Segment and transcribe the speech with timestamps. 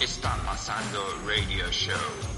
[0.00, 2.37] Está pasando Radio Show,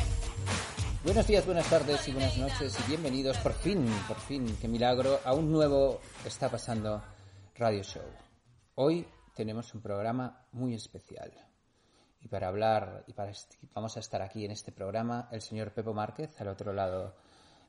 [1.03, 5.19] Buenos días, buenas tardes y buenas noches y bienvenidos por fin, por fin, qué milagro,
[5.25, 7.01] a un nuevo Está pasando
[7.55, 8.03] Radio Show.
[8.75, 11.31] Hoy tenemos un programa muy especial.
[12.19, 13.31] Y para hablar, y para
[13.73, 17.15] vamos a estar aquí en este programa, el señor Pepo Márquez, al otro lado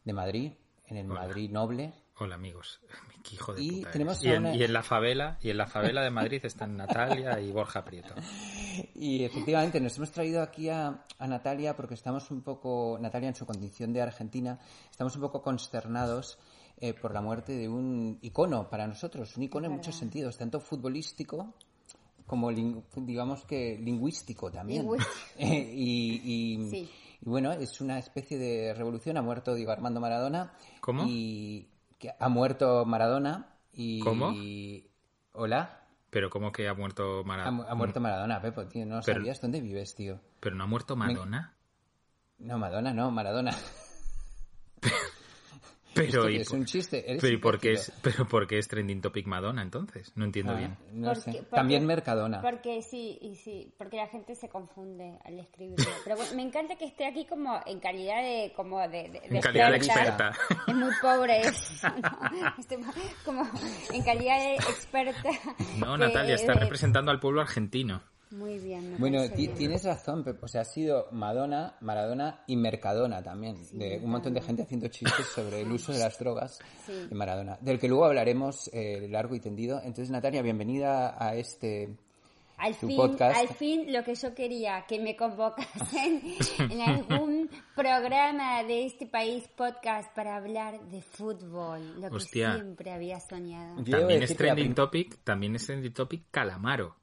[0.05, 0.53] de Madrid,
[0.84, 1.94] en el Madrid Noble.
[2.18, 2.80] Hola amigos,
[3.32, 5.56] hijo de Y puta tenemos y, en, a una- y en la favela, y en
[5.56, 8.14] la favela de Madrid están Natalia y Borja Prieto.
[8.94, 13.34] Y efectivamente nos hemos traído aquí a, a Natalia porque estamos un poco, Natalia en
[13.34, 14.58] su condición de argentina,
[14.91, 16.38] estamos un poco consternados
[16.78, 20.60] eh, por la muerte de un icono para nosotros, un icono en muchos sentidos, tanto
[20.60, 21.54] futbolístico
[22.26, 24.82] como digamos que lingüístico también.
[24.82, 25.12] Lingüístico.
[25.38, 26.20] Eh, y,
[26.64, 26.91] y- Sí.
[27.20, 29.16] y bueno, es una especie de revolución.
[29.16, 30.54] Ha muerto Diego Armando Maradona.
[30.81, 31.04] ¿Cómo?
[31.06, 31.69] Y
[32.02, 33.46] que ha muerto Maradona.
[33.72, 34.34] Y, ¿Cómo?
[35.34, 35.78] Hola.
[36.10, 37.64] Pero como que ha muerto Maradona?
[37.70, 38.84] ha muerto Maradona, Pepo, tío.
[38.84, 40.20] No Pero- sabías dónde vives, tío.
[40.40, 41.54] Pero no ha muerto Madonna.
[42.38, 43.52] No, Madonna, no, Maradona.
[45.94, 47.08] Pero, y, es un chiste.
[47.10, 47.94] Eres pero, ¿y por qué imbécil.
[47.94, 50.12] es, pero ¿por qué es trending topic Madonna entonces?
[50.16, 50.76] No entiendo Ah, bien.
[50.92, 51.38] no Porque- sé.
[51.38, 52.41] porque- También Mercadona.
[52.41, 55.84] Porque sí, y sí, porque la gente se confunde al escribirlo.
[56.04, 59.28] Pero bueno, me encanta que esté aquí como en calidad de como de, de- de
[59.31, 60.32] En calidad de experta.
[60.66, 62.54] Es muy pobre eso, ¿no?
[62.58, 62.78] Este,
[63.25, 63.48] como
[63.92, 65.31] en calidad de experta.
[65.78, 68.02] No, de- Natalia, está de- representando al pueblo argentino.
[68.32, 68.97] Muy bien.
[68.98, 69.54] Bueno, bien.
[69.54, 70.25] tienes razón.
[70.41, 73.56] O sea, ha sido Madonna, Maradona y Mercadona también.
[73.72, 76.93] de un montón de gente haciendo chistes sobre el uso de las drogas Sí.
[77.09, 77.59] de Maradona.
[77.60, 79.78] Del que luego hablaremos eh, largo y tendido.
[79.81, 81.94] Entonces, Natalia, bienvenida a este...
[82.59, 83.37] Al tu fin, podcast.
[83.37, 86.22] al fin lo que yo quería, que me convocasen
[86.70, 92.53] en algún programa de este país podcast para hablar de fútbol, lo Hostia.
[92.53, 93.82] que siempre había soñado.
[93.82, 96.94] También es trending topic, también es trending topic Calamaro.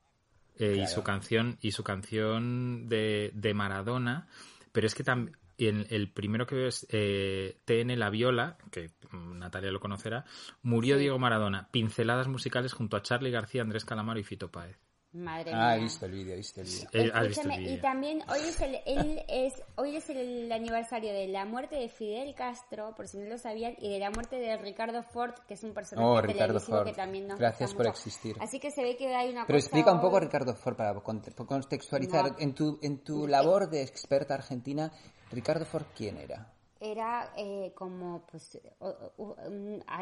[0.59, 4.27] Eh, y su canción, y su canción de, de Maradona.
[4.71, 8.91] Pero es que también el, el primero que veo es eh, TN La Viola, que
[9.11, 10.25] Natalia lo conocerá,
[10.61, 11.01] murió Sí.
[11.01, 14.77] Diego Maradona, pinceladas musicales junto a Charlie García, Andrés Calamaro y Fito Páez.
[15.11, 15.83] Madre Ah, he mía.
[15.85, 16.87] visto el vídeo, he visto el vídeo.
[16.93, 20.51] Eh, ¿Has visto el Escúchame, y también hoy es el él es hoy es el
[20.51, 24.11] aniversario de la muerte de Fidel Castro, por si no lo sabían, y de la
[24.11, 26.87] muerte de Ricardo Ford, que es un personaje Oh, Ricardo televisivo Ford.
[26.87, 27.97] que también nos Gracias por mucho.
[27.97, 28.35] existir.
[28.39, 30.93] Así que se ve que hay una Pero cosa explica un poco, Ricardo Ford, para
[31.01, 32.33] conte- contextualizar.
[32.33, 32.37] No.
[32.39, 34.91] En tu, en tu labor de experta argentina,
[35.31, 36.53] Ricardo Ford, ¿quién era?
[36.81, 38.57] Era eh, como pues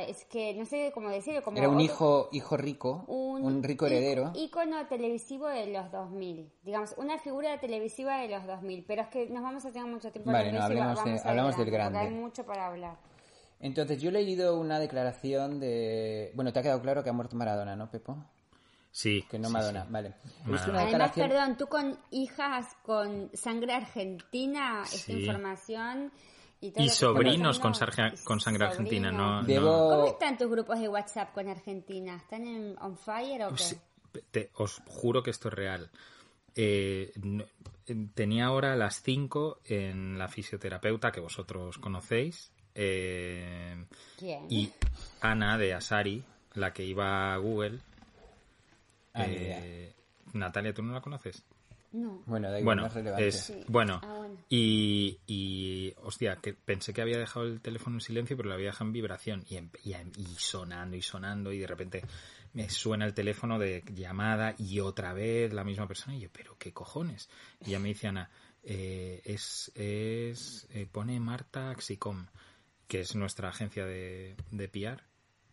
[0.08, 3.88] es que no sé cómo decirlo como Era un otro- hijo, hijo rico, un, rico
[3.88, 4.32] heredero.
[4.36, 9.28] ícono televisivo de los 2000 digamos una figura televisiva de los 2000 pero es que
[9.30, 12.00] nos vamos a tener mucho tiempo Vale, no, hablemos de- hablamos del grande.
[12.00, 12.96] hay mucho para hablar
[13.60, 16.32] Entonces, yo he leído una declaración de...
[16.36, 18.16] Bueno, te ha quedado claro que ha muerto Maradona, ¿no, Pepo?
[18.92, 19.26] Sí.
[19.30, 19.88] Que no Madonna, sí.
[19.92, 20.14] vale.
[20.48, 26.12] Una además perdón tú con hijas con sangre argentina esta información
[26.62, 29.44] y, sobrinos pasando, con, sarja- con sangre argentina, no.
[29.44, 32.16] Debo- ¿Cómo están tus grupos de WhatsApp con Argentina?
[32.16, 33.64] ¿Están en on fire o qué?
[33.64, 33.78] Sí,
[34.32, 35.90] te- os juro que esto es real.
[36.56, 37.46] Eh, no-
[38.16, 42.52] tenía ahora a las 5 en la fisioterapeuta que vosotros conocéis.
[42.80, 43.86] eh,
[44.18, 44.46] ¿Quién?
[44.50, 44.72] y
[45.22, 47.80] Ana de Asari, la que iba a Google.
[49.16, 49.94] Ah, eh,
[50.34, 51.44] Natalia, ¿tú no la conoces?
[51.98, 52.22] No.
[52.28, 53.28] Bueno, da igual, Bueno, no es relevante.
[53.28, 53.64] es, Sí.
[53.68, 54.36] bueno, Ah, bueno.
[54.50, 58.68] y, y, hostia, que pensé que había dejado el teléfono en silencio, pero lo había
[58.68, 62.04] dejado en vibración y, em- y, em- y sonando y sonando y de repente
[62.54, 66.56] me suena el teléfono de llamada y otra vez la misma persona y yo, pero
[66.58, 67.30] qué cojones.
[67.66, 68.30] Y ya me dice Ana,
[68.64, 72.28] eh, es, es eh, pone Marta Axicom,
[72.88, 75.02] que es nuestra agencia de, de PR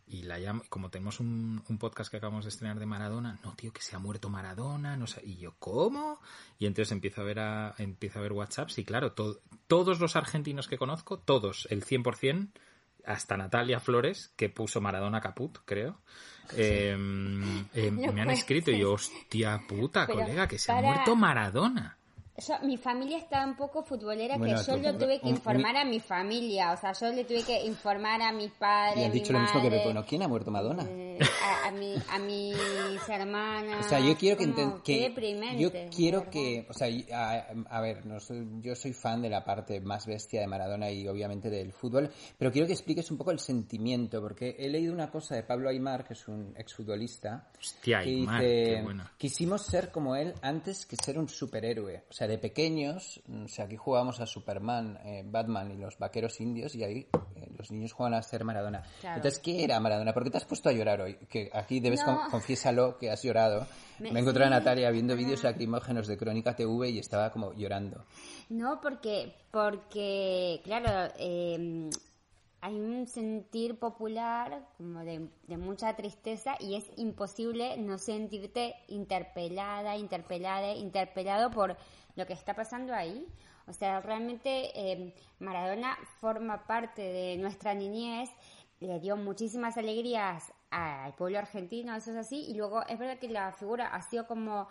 [0.07, 3.53] y la llamo, como tenemos un, un podcast que acabamos de estrenar de Maradona, no
[3.55, 6.19] tío, que se ha muerto Maradona, no sé, y yo, ¿cómo?
[6.59, 10.15] Y entonces empiezo a ver a, empiezo a ver WhatsApps y claro, to- todos los
[10.15, 12.49] argentinos que conozco, todos, el 100%,
[13.05, 15.99] hasta Natalia Flores, que puso Maradona Caput, creo,
[16.53, 16.95] eh,
[17.73, 21.97] eh, me han escrito y yo, hostia puta, Pero colega, que se ha muerto Maradona.
[22.37, 25.77] Yo- mi familia está un poco futbolera Bueno, que yo lo tuve que un- informar
[25.77, 26.73] a mi familia.
[26.73, 29.31] O sea, yo le tuve que informar a mi padre, Y a han mi dicho
[29.31, 30.05] lo mismo que ¿no?
[30.05, 30.83] ¿Quién ha muerto Madonna?
[30.89, 33.85] eh, a, a, mi, a mis hermanas.
[33.85, 35.13] O sea, yo quiero que, Como, que
[35.57, 36.31] yo quiero verdad.
[36.31, 40.05] que, o sea, a, a ver, no soy- yo soy fan de la parte más
[40.05, 44.19] bestia de Maradona y obviamente del fútbol, pero quiero que expliques un poco el sentimiento,
[44.21, 48.41] porque he leído una cosa de Pablo Aymar, que es un exfutbolista, Hostia, que Aymar,
[48.41, 49.03] dice, qué bueno.
[49.17, 52.03] quisimos ser como él antes que ser un superhéroe.
[52.09, 56.39] O sea, de pequeños, o sea, aquí jugábamos a Superman, eh, Batman y los vaqueros
[56.41, 58.83] indios y ahí eh, los niños juegan a ser Maradona.
[59.01, 59.17] Claro.
[59.17, 60.13] Entonces, ¿qué era Maradona?
[60.13, 61.15] ¿Por qué te has puesto a llorar hoy?
[61.29, 62.17] Que aquí debes, No.
[62.21, 63.67] con- confiésalo, que has llorado.
[63.99, 64.49] Me- Me, encontré a.
[64.49, 68.05] Natalia viendo vídeos lacrimógenos de Crónica TV y estaba como llorando.
[68.49, 71.89] No, porque, porque claro, eh,
[72.61, 79.95] hay un sentir popular como de, de mucha tristeza y es imposible no sentirte interpelada,
[79.97, 81.77] interpelada, interpelado por
[82.15, 83.27] lo que está pasando ahí.
[83.67, 88.29] O sea, realmente eh, Maradona forma parte de nuestra niñez,
[88.79, 93.29] le dio muchísimas alegrías al pueblo argentino, eso es así, y luego es verdad que
[93.29, 94.67] la figura ha sido como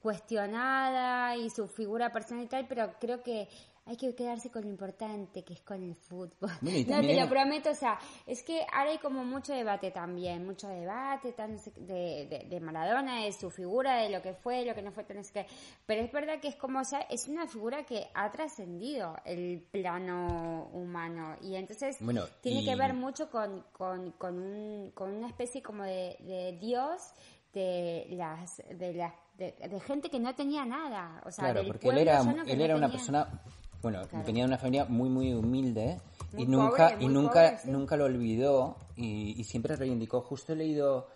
[0.00, 3.48] cuestionada y su figura personal y tal, pero creo que
[3.84, 6.50] hay que quedarse con lo importante, que es con el fútbol.
[6.60, 6.70] No,
[7.00, 11.32] te lo prometo, o sea, es que ahora hay como mucho debate también, mucho debate
[11.32, 14.92] qué, de, de, de Maradona, de su figura, de lo que fue, lo que no
[14.92, 15.46] fue, sé qué.
[15.84, 19.60] Pero es verdad que es como, o sea, es una figura que ha trascendido el
[19.72, 25.12] plano humano y entonces Bueno, tiene y- que ver mucho con, con, con, un, con
[25.12, 27.12] una especie como de, de Dios
[27.52, 31.88] de las de las de, de gente que no tenía nada o sea claro, porque
[31.88, 33.42] él era, que él no era una tenía- persona,
[33.82, 34.24] bueno, Claro.
[34.24, 36.00] tenía una familia muy, muy humilde
[36.36, 37.70] y nunca, pobre, y nunca, pobre, sí.
[37.70, 40.20] nunca lo olvidó y, y siempre reivindicó.
[40.22, 41.08] Justo he leído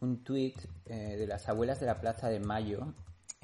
[0.00, 2.92] un tuit eh, de las abuelas de la Plaza de Mayo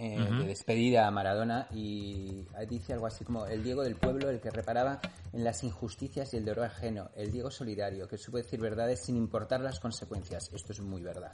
[0.00, 4.38] eh, de despedida a Maradona y dice algo así como el Diego del pueblo, el
[4.40, 5.00] que reparaba
[5.32, 9.16] en las injusticias y el dolor ajeno, el Diego solidario, que supo decir verdades sin
[9.16, 10.50] importar las consecuencias.
[10.54, 11.32] Esto es muy verdad.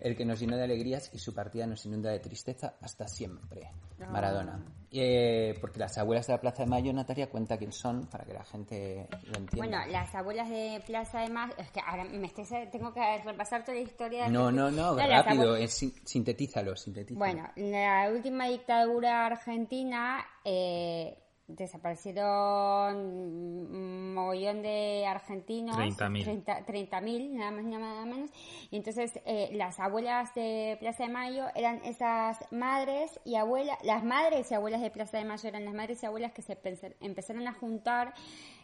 [0.00, 3.70] El que nos llenó de alegrías y su partida nos inunda de tristeza hasta siempre.
[4.10, 4.58] Maradona.
[4.92, 8.32] Eh, porque las abuelas de la Plaza de Mayo, Natalia, cuenta quién son para que
[8.32, 9.56] la gente lo entienda.
[9.56, 13.62] bueno las abuelas de Plaza de Mayo es que ahora me estoy, tengo que repasar
[13.62, 17.18] toda la historia de- no, no, no, las rápido, es sin- sintetízalo, sintetízalo.
[17.18, 21.16] Bueno, la última dictadura argentina eh,
[21.56, 25.76] desaparecieron mogollón de argentinos.
[25.76, 26.24] 30.000.
[26.24, 28.30] 30 30.000, nada más ni nada menos.
[28.70, 34.04] Y entonces eh, las abuelas de Plaza de Mayo eran esas madres y abuelas, las
[34.04, 36.58] madres y abuelas de Plaza de Mayo eran las madres y abuelas que se
[37.00, 38.14] empezaron a juntar.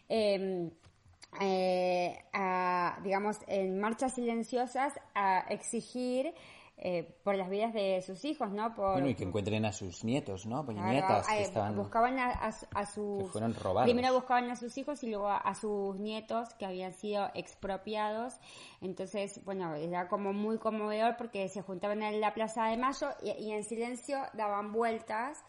[0.09, 0.69] eh,
[1.41, 6.33] eh, a, digamos, en marchas silenciosas a exigir
[6.79, 8.75] eh, por las vidas de sus hijos, ¿no?
[8.75, 10.63] Por, Bueno, y que encuentren a sus nietos, ¿no?
[10.63, 11.75] Pues Claro, nietas que eh, estaban...
[11.75, 13.89] buscaban a, a, a sus que fueron robados.
[13.91, 18.35] primero buscaban a sus hijos y luego a, a sus nietos que habían sido expropiados
[18.81, 23.31] entonces bueno era como muy conmovedor porque se juntaban en la plaza de Mayo y,
[23.31, 25.43] y en silencio daban vueltas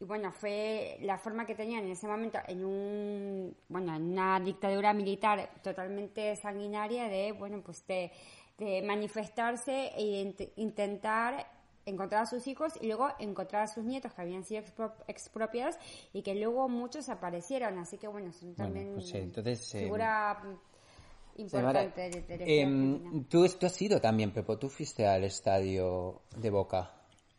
[0.00, 4.38] y bueno fue la forma que tenían en ese momento en un bueno en una
[4.40, 8.12] dictadura militar totalmente sanguinaria de bueno pues de,
[8.58, 11.46] de manifestarse e int- intentar
[11.86, 15.76] encontrar a sus hijos y luego encontrar a sus nietos que habían sido expro- expropiados
[16.12, 17.78] y que luego muchos aparecieron.
[17.78, 23.24] Así que bueno son también pues, eh, entonces, figura mm, importante de, de la Em,
[23.24, 26.90] tú, tú has ido también, Pepo, tú fuiste al estadio de Boca.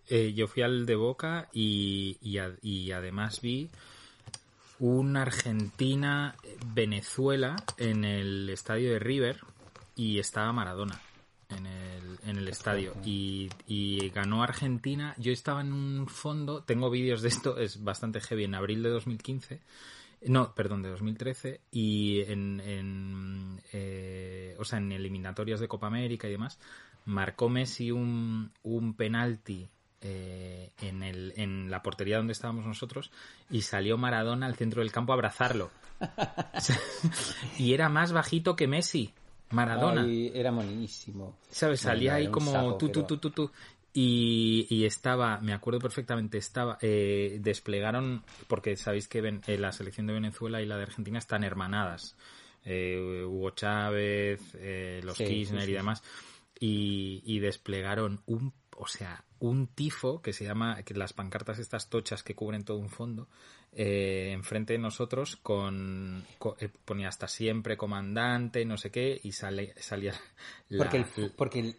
[0.08, 3.72] Eh, yo fui al de Boca y, y, a- y además vi
[4.80, 9.40] un Argentina-Venezuela en el estadio de River
[9.96, 11.02] y estaba Maradona
[11.58, 15.16] en el, en el estadio y, y ganó Argentina.
[15.18, 18.90] Yo estaba en un fondo, tengo vídeos de esto, es bastante heavy, en abril de
[18.90, 19.62] 2015.
[20.28, 26.28] No, perdón, de 2013 y en, en eh, o sea, en eliminatorias de Copa América
[26.28, 26.60] y demás,
[27.06, 29.68] marcó Messi un, un penalti
[30.02, 33.12] eh, en, el, en la portería donde estábamos nosotros
[33.50, 35.72] y salió Maradona al centro del campo a abrazarlo.
[37.58, 39.14] y era más bajito que Messi,
[39.56, 40.04] Maradona.
[40.04, 41.38] Ay, era monísimo.
[41.50, 41.80] ¿Sabes?
[41.80, 43.52] Salía ahí como tú, tú, tú, tú, tú.
[43.94, 49.72] Y, y estaba, me acuerdo perfectamente, estaba, eh, desplegaron, porque sabéis que ven- eh, la
[49.72, 52.18] selección de Venezuela y la de Argentina están hermanadas.
[52.66, 56.04] Eh, Hugo Chávez, eh, los Sí, Kirchner sí, sí, y demás.
[56.60, 61.90] Y, y desplegaron un, o sea, un tifo que se llama, que las pancartas estas
[61.90, 63.30] tochas que cubren todo un fondo,
[63.76, 69.34] eh, enfrente de nosotros con, co- eh, ponía hasta siempre comandante, no sé qué, y
[69.34, 70.14] sale, salía
[70.70, 71.76] la, Porque el, fu- porque el...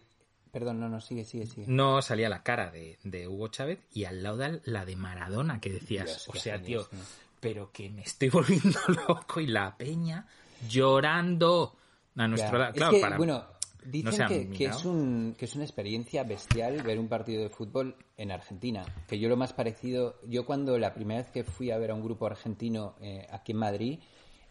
[0.53, 1.67] Perdón, no, no, sigue, sigue, sigue.
[1.69, 5.61] no salía la cara de, de Hugo Chávez y al lado de la de Maradona,
[5.61, 6.99] que decías, Dios, o sea, tío, ¿no?
[7.41, 10.27] pero que me estoy volviendo loco y la peña
[10.69, 11.77] llorando
[12.17, 12.71] a nuestro lado.
[12.73, 13.45] Es Claro, que, para- bueno,
[13.91, 17.49] dicen han que, que es un, que es una experiencia bestial ver un partido de
[17.49, 18.85] fútbol en Argentina.
[19.09, 21.95] Que yo lo más parecido, yo cuando la primera vez que fui a ver a
[21.95, 23.99] un grupo argentino eh, aquí en Madrid,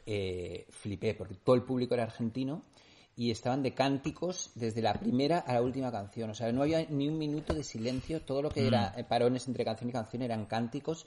[0.06, 2.62] eh, flipé, porque todo el público era argentino
[3.18, 6.30] y estaban de cánticos desde la primera a la última canción.
[6.30, 9.00] O sea, no había ni un minuto de silencio, todo lo que era Mm.
[9.00, 11.06] eh, parones entre canción y canción eran cánticos.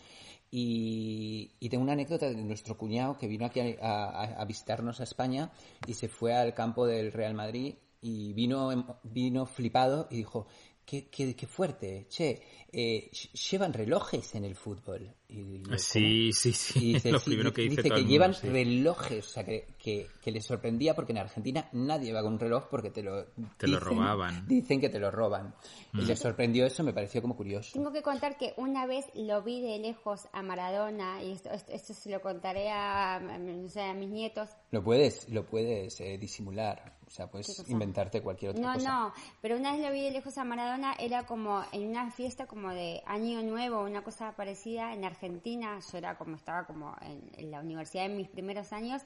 [0.51, 4.99] Y, y tengo una anécdota de nuestro cuñado que vino aquí a, a- a visitarnos
[5.01, 5.51] a España
[5.87, 10.47] y se fue al campo del Real Madrid y vino, vino flipado y dijo,
[10.85, 12.41] qué, qué, qué fuerte, che,
[12.73, 15.15] eh, ll- llevan relojes en el fútbol.
[15.29, 16.79] Y yo, Sí, sí, sí.
[16.91, 18.49] y dice, lo sí, primero que dice, dice todo que el llevan mundo, sí.
[18.49, 22.69] relojes, o sea, que, que, que le sorprendía porque en Argentina nadie lleva un reloj
[22.71, 23.27] porque te lo
[23.59, 24.47] Te lo robaban.
[24.49, 25.55] Dicen que te lo roban.
[25.93, 26.07] Y Mm.
[26.07, 27.73] le sorprendió eso, me pareció como curioso.
[27.75, 31.73] Tengo que contar que una vez lo vi de lejos a Maradona, y esto, esto,
[31.73, 34.49] esto se lo contaré a, a- no sé, a mis nietos.
[34.71, 38.89] Lo puedes, lo puedes eh, disimular, o sea, ¿Qué puedes inventarte cualquier otra No, cosa.
[38.89, 42.47] no, pero una vez lo vi de lejos a Maradona, era como en una fiesta
[42.47, 47.31] como de Año Nuevo, una cosa parecida en Argentina, yo era como, estaba como en,
[47.37, 49.03] en la universidad en mis primeros años,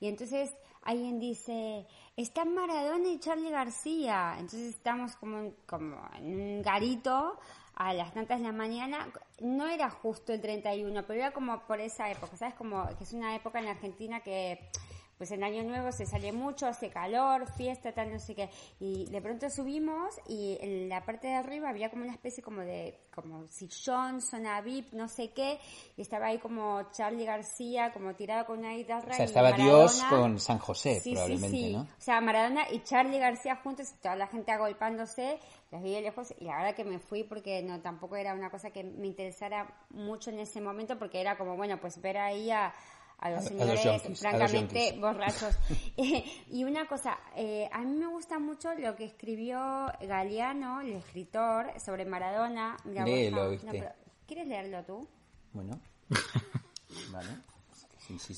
[0.00, 1.86] y entonces alguien dice,
[2.16, 7.38] está Maradona y Charlie García, entonces estamos como, en- como en un garito
[7.74, 9.08] a las tantas de la mañana,
[9.40, 12.54] no era justo el 31, pero era como por esa época, ¿sabes?
[12.54, 14.70] Como que es una época en Argentina que
[15.18, 18.50] pues en Año Nuevo se sale mucho, hace calor, fiesta, tal, no sé qué.
[18.80, 22.60] Y de pronto subimos y en la parte de arriba había como una especie como
[22.60, 25.58] de, como sillón, zona VIP, no sé qué.
[25.96, 29.10] Y estaba ahí como Charlie García, como tirado con una guitarra.
[29.10, 29.78] O sea, y estaba Maradona.
[29.78, 31.72] Dios con San José, Sí, probablemente, sí, sí.
[31.72, 31.82] ¿no?
[31.82, 35.38] O sea, Maradona y Charlie García juntos y toda la gente agolpándose.
[35.72, 38.50] Los vi de lejos y la verdad que me fui porque no tampoco era una
[38.50, 42.50] cosa que me interesara mucho en ese momento porque era como, bueno, pues ver ahí
[42.50, 42.72] a,
[43.18, 45.00] a los A- a los señores a los francamente yanquis.
[45.00, 45.56] borrachos.
[45.96, 49.58] Eh, y una cosa, eh, a mí me gusta mucho lo que escribió
[50.02, 52.76] Galeano, el escritor, sobre Maradona.
[52.84, 53.66] Mira, Léelo, no, ¿viste?
[53.66, 53.92] no, pero-
[54.26, 55.08] ¿Quieres leerlo tú?
[55.52, 55.80] Bueno,
[57.12, 57.28] vale.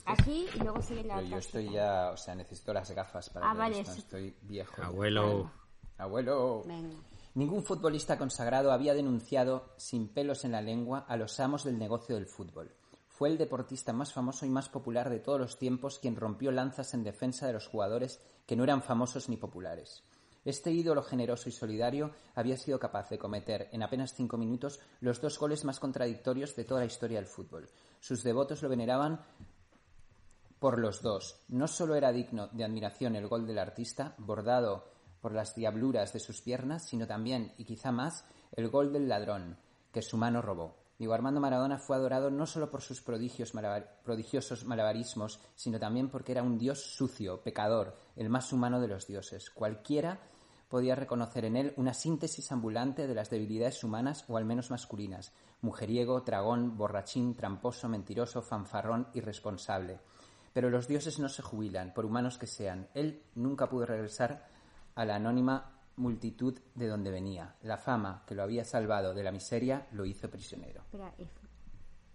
[0.06, 1.36] Aquí y luego sigue la Pero otra.
[1.36, 1.74] yo estoy cita.
[1.74, 3.98] ya, o sea, necesito las gafas para Ah, leer vale, esto, sí.
[4.00, 4.82] estoy viejo.
[4.82, 5.50] Abuelo.
[5.98, 6.62] Abuelo.
[6.64, 6.96] Venga.
[7.34, 12.14] Ningún futbolista consagrado había denunciado sin pelos en la lengua a los amos del negocio
[12.14, 12.74] del fútbol.
[13.18, 16.94] Fue el deportista más famoso y más popular de todos los tiempos quien rompió lanzas
[16.94, 20.04] en defensa de los jugadores que no eran famosos ni populares.
[20.44, 25.20] Este ídolo generoso y solidario había sido capaz de cometer en apenas cinco minutos los
[25.20, 27.68] dos goles más contradictorios de toda la historia del fútbol.
[27.98, 29.20] Sus devotos lo veneraban
[30.60, 31.42] por los dos.
[31.48, 34.84] No solo era digno de admiración el gol del artista, bordado
[35.20, 39.58] por las diabluras de sus piernas, sino también, y quizá más, el gol del ladrón,
[39.90, 40.87] que su mano robó.
[40.98, 43.52] Diego Armando Maradona fue adorado no solo por sus prodigios
[44.02, 49.06] prodigiosos malabarismos, sino también porque era un dios sucio, pecador, el más humano de los
[49.06, 49.48] dioses.
[49.50, 50.18] Cualquiera
[50.68, 55.32] podía reconocer en él una síntesis ambulante de las debilidades humanas o al menos masculinas.
[55.62, 60.00] Mujeriego, dragón, borrachín, tramposo, mentiroso, fanfarrón, irresponsable.
[60.52, 62.88] Pero los dioses no se jubilan, por humanos que sean.
[62.94, 64.48] Él nunca pudo regresar
[64.96, 67.56] a la anónima multitud de donde venía.
[67.62, 70.82] La fama que lo había salvado de la miseria lo hizo prisionero.
[70.82, 71.28] Espera, es-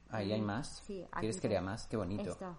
[0.09, 0.83] Ahí hay más.
[0.85, 1.87] Sí, aquí ¿Quieres que lea más?
[1.87, 2.29] Qué bonito.
[2.31, 2.57] Esto.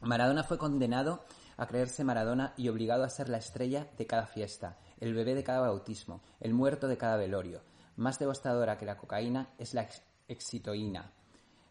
[0.00, 1.24] Maradona fue condenado
[1.56, 5.44] a creerse Maradona y obligado a ser la estrella de cada fiesta, el bebé de
[5.44, 7.62] cada bautismo, el muerto de cada velorio.
[7.96, 11.12] Más devastadora que la cocaína es la ex- excitoína.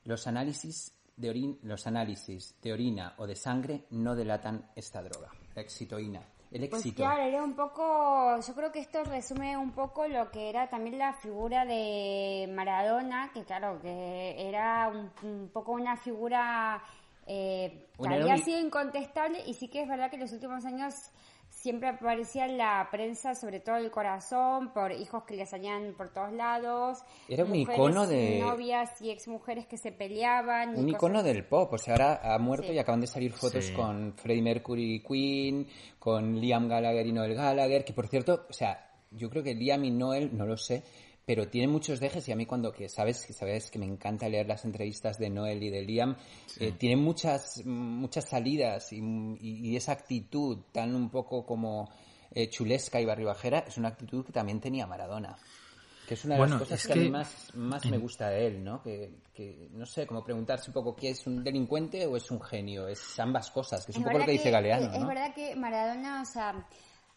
[0.06, 5.30] Los análisis de orin- los análisis de orina o de sangre no delatan esta droga.
[5.56, 6.24] La excitoína.
[6.52, 7.04] El Pues éxito.
[7.04, 10.98] claro, era un poco, yo creo que esto resume un poco lo que era también
[10.98, 16.84] la figura de Maradona, que claro, que era un, un poco una figura
[17.26, 20.94] eh, que había sido incontestable y sí que es verdad que en los últimos años
[21.62, 26.10] siempre aparecía en la prensa, sobre todo el corazón, por hijos que le salían por
[26.12, 27.04] todos lados.
[27.30, 30.70] Era un icono y de- Novias y exmujeres que se peleaban.
[30.70, 32.74] y Un cosas icono del pop, o sea, ahora ha muerto Sí.
[32.74, 33.74] y acaban de salir fotos Sí.
[33.74, 35.68] con Freddie Mercury y Queen,
[36.00, 39.84] con Liam Gallagher y Noel Gallagher, que por cierto, o sea, yo creo que Liam
[39.86, 40.84] y Noel, no lo sé,
[41.26, 44.28] pero tienen muchos dejes y a mí cuando, que sabes, que sabes que me encanta
[44.28, 46.16] leer las entrevistas de Noel y de Liam,
[46.60, 51.90] eh, tienen muchas, muchas salidas y, y- y esa actitud tan un poco como
[52.34, 55.38] eh, chulesca y barribajera, es una actitud que también tenía Maradona.
[56.08, 57.98] Que es una de Bueno, las cosas es que, a mí que- más, más me
[57.98, 58.82] gusta de él, ¿no?
[58.82, 62.42] Que, que, no sé, como preguntarse un poco, ¿qué es un delincuente o es un
[62.42, 62.88] genio?
[62.88, 65.08] Es ambas cosas, que es un poco lo verdad que dice Galeano, es, es ¿no?
[65.08, 66.68] verdad que Maradona, o sea,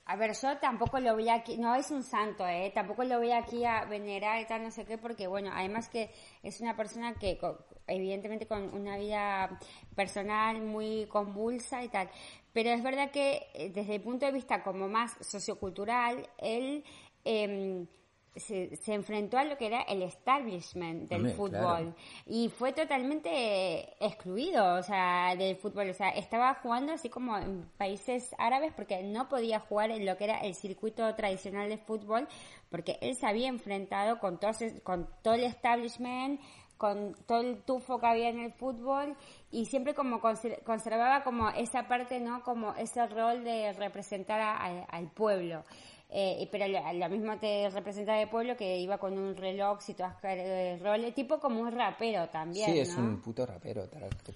[0.06, 2.70] a ver, yo tampoco lo voy aquí, no es un santo, ¿eh?
[2.74, 6.10] Tampoco lo voy aquí a venerar y tal, no sé qué, porque bueno, además que
[6.42, 7.38] es una persona que
[7.86, 9.58] evidentemente con una vida
[9.94, 12.10] personal muy convulsa y tal.
[12.52, 16.84] Pero es verdad que eh, desde el punto de vista como más sociocultural, él...
[17.24, 17.86] em,
[18.36, 21.94] se, se enfrentó a lo que era el establishment del Hombre, fútbol claro.
[22.26, 27.68] y fue totalmente excluido, o sea, del fútbol, o sea, estaba jugando así como en
[27.76, 32.26] países árabes porque no podía jugar en lo que era el circuito tradicional de fútbol
[32.70, 36.40] porque él se había enfrentado con todo, con todo el establishment,
[36.76, 39.16] con todo el tufo que había en el fútbol
[39.52, 42.42] y siempre como conser- conservaba como esa parte, ¿no?
[42.42, 45.64] Como ese rol de representar a- a- al pueblo.
[46.10, 49.78] Eh, y- pero lo, lo mismo te representa el pueblo que iba con un reloj
[49.88, 53.88] y todas eh, roles, tipo como un rapero también, Sí, es un puto rapero,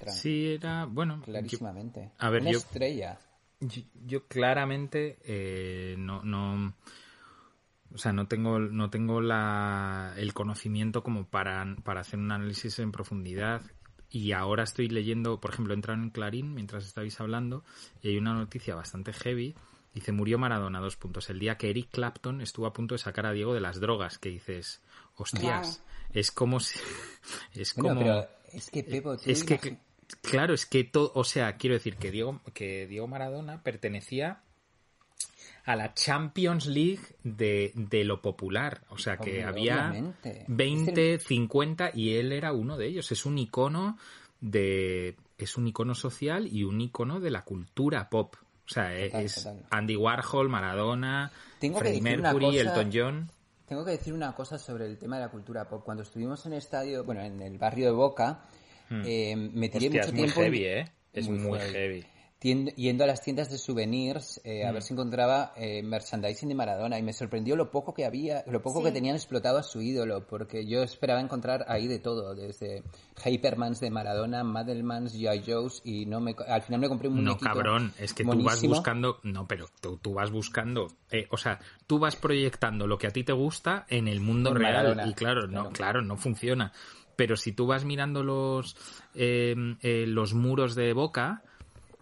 [0.09, 2.11] Sí, era, bueno, yo- clarísimamente.
[2.19, 3.19] a ver, Una yo- estrella.
[3.61, 6.75] Yo, yo claramente eh, no, no,
[7.93, 12.79] o sea, no tengo, no tengo la, el conocimiento como para, para hacer un análisis
[12.79, 13.63] en profundidad.
[14.11, 17.65] Y ahora estoy leyendo, por ejemplo, he entrado en Clarín mientras estabais hablando
[18.03, 19.55] y hay una noticia bastante heavy.
[19.95, 21.31] Dice, murió Maradona, dos puntos.
[21.31, 24.19] El día que Eric Clapton estuvo a punto de sacar a Diego de las drogas,
[24.19, 24.81] que dices,
[25.17, 26.79] hostias, es como si...
[27.55, 28.01] Es Bueno, como...
[28.01, 29.79] pero es que Pepo, tú Es que,
[30.23, 34.43] claro, es que todo, o sea, quiero decir que Diego, que Diego Maradona pertenecía
[35.69, 38.85] a la Champions League de, de lo popular.
[38.89, 40.47] O sea, que había obviamente.
[40.49, 43.13] 20, 50 y él era uno de ellos.
[43.13, 43.99] Es un icono
[44.41, 48.35] de, es un icono social y un icono de la cultura pop.
[48.69, 49.67] O sea, Total, es total.
[49.71, 53.31] Andy Warhol, Maradona, Tengo que Freddie Mercury, cosa- Elton John.
[53.67, 55.83] Tengo que decir una cosa sobre el tema de la cultura pop.
[55.85, 58.41] Cuando estuvimos en el estadio, bueno, en el barrio de Boca,
[58.91, 59.97] eh, me tiré Hmm.
[59.97, 60.93] Hostia, mucho es muy tiempo en- heavy, ¿eh?
[61.13, 62.07] Es muy, heavy.
[62.41, 64.69] Yendo a las tiendas de souvenirs eh, Mm.
[64.69, 68.45] a ver si encontraba eh, merchandising de Maradona y me sorprendió lo poco que había,
[68.47, 72.37] lo poco que tenían explotado a su ídolo, porque yo esperaba encontrar ahí de todo,
[72.37, 72.85] desde
[73.25, 75.43] Hypermans de Maradona, Madelmans, G.I.
[75.45, 78.63] Joe's y no me, al final me compré un No, cabrón, es que tú vas
[78.63, 79.19] buscando.
[79.25, 80.87] No, pero tú, tú vas buscando.
[81.11, 84.51] eh, o sea, tú vas proyectando lo que a ti te gusta en el mundo
[84.51, 84.75] En real.
[84.75, 85.71] Maradona, Y claro, no, claro.
[85.73, 86.73] claro, no funciona.
[87.17, 88.77] Pero si tú vas mirando los,
[89.17, 89.57] eh,
[90.07, 91.43] los muros de boca.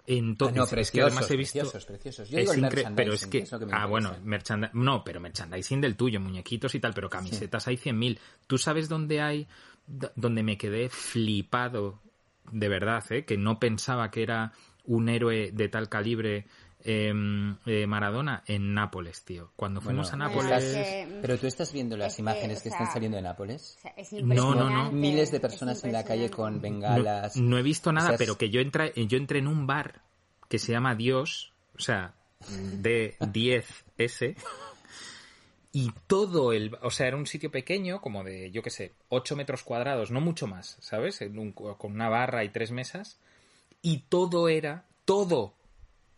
[0.09, 1.59] Ah, Entonces, no, es que preciosos, además he visto.
[1.59, 2.29] preciosos, preciosos.
[2.31, 2.61] Yo es digo el
[2.95, 6.21] pero es merchandising, que, que es que ah, bueno, merchanda- no, pero merchandising del tuyo,
[6.21, 8.19] muñequitos y tal, pero camisetas hay 100.000.
[8.47, 9.49] ¿Tú sabes dónde hay,
[10.14, 12.01] donde me quedé flipado,
[12.53, 14.53] de verdad, eh, que no pensaba que era
[14.85, 16.47] un héroe de tal calibre
[16.87, 17.12] eh,
[17.66, 18.42] eh, Maradona?
[18.46, 19.51] En Nápoles, tío.
[19.57, 20.62] Cuando fuimos Bueno, a Nápoles...
[20.64, 23.16] es que- Pero tú estás viendo las Es que, imágenes o que sea, están saliendo
[23.16, 23.77] de Nápoles.
[23.79, 24.92] O sea, es No, no, no.
[24.92, 27.37] Miles de personas en la calle con bengalas.
[27.37, 29.66] No, no he visto nada, O sea, pero que yo entré, yo entré en un
[29.66, 30.01] bar
[30.49, 32.14] que se llama Dios, o sea,
[32.79, 34.37] de 10S,
[35.72, 36.77] y todo el...
[36.83, 40.20] O sea, era un sitio pequeño, como de, yo qué sé, 8 metros cuadrados, no
[40.20, 41.20] mucho más, ¿sabes?
[41.20, 43.18] En un- con una barra y tres mesas,
[43.83, 45.55] y todo era, todo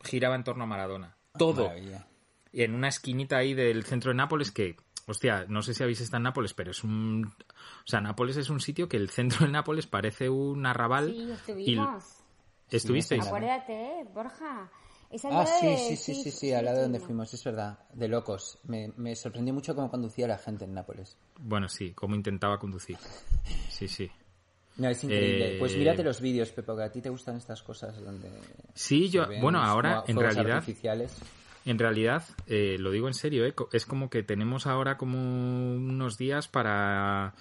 [0.05, 1.17] giraba en torno a Maradona.
[1.39, 1.65] Todo.
[1.69, 2.07] Maravilla.
[2.53, 6.01] Y en una esquinita ahí del centro de Nápoles que, hostia, no sé si habéis
[6.01, 7.27] estado en Nápoles, pero es un...
[7.27, 11.11] O sea, Nápoles es un sitio que el centro de Nápoles parece un arrabal.
[11.13, 12.05] Sí, y- estuvimos.
[12.71, 13.23] ¿Estuvisteis?
[13.23, 14.71] Sí, Acuérdate, ¿eh, Borja.
[15.11, 17.33] Es al Ah, lado sí, de- sí, sí, sí, sí, al lado de donde fuimos,
[17.33, 18.59] es verdad, de locos.
[18.65, 21.17] Me, me sorprendió mucho cómo conducía la gente en Nápoles.
[21.39, 22.99] Bueno, sí, cómo intentaba conducir.
[23.71, 24.11] Sí, sí.
[24.79, 25.57] No, es increíble.
[25.57, 28.31] Eh, Pues mírate los vídeos, Pepo, que a ti te gustan estas cosas donde...
[28.75, 31.17] Sí, yo, bueno, ahora en realidad, artificiales.
[31.65, 36.17] en realidad, eh, lo digo en serio, eh, es como que tenemos ahora como unos
[36.17, 37.35] días para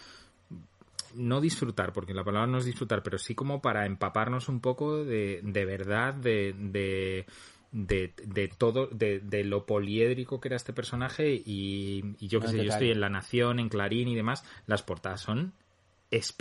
[1.14, 5.04] no disfrutar, porque la palabra no es disfrutar, pero sí como para empaparnos un poco
[5.04, 7.26] de, de verdad, de, de,
[7.72, 12.52] de, de todo, de, lo poliédrico que era este personaje y, y yo qué No,
[12.52, 15.54] sé, yo estoy en La Nación, en Clarín y demás, las portadas son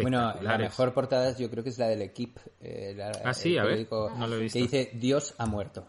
[0.01, 2.41] Bueno, la mejor portada yo creo que es la del Equipe.
[2.61, 4.57] eh, la- Ah, sí, el a ver, periódico no lo he visto.
[4.59, 5.87] Que dice Dios ha muerto.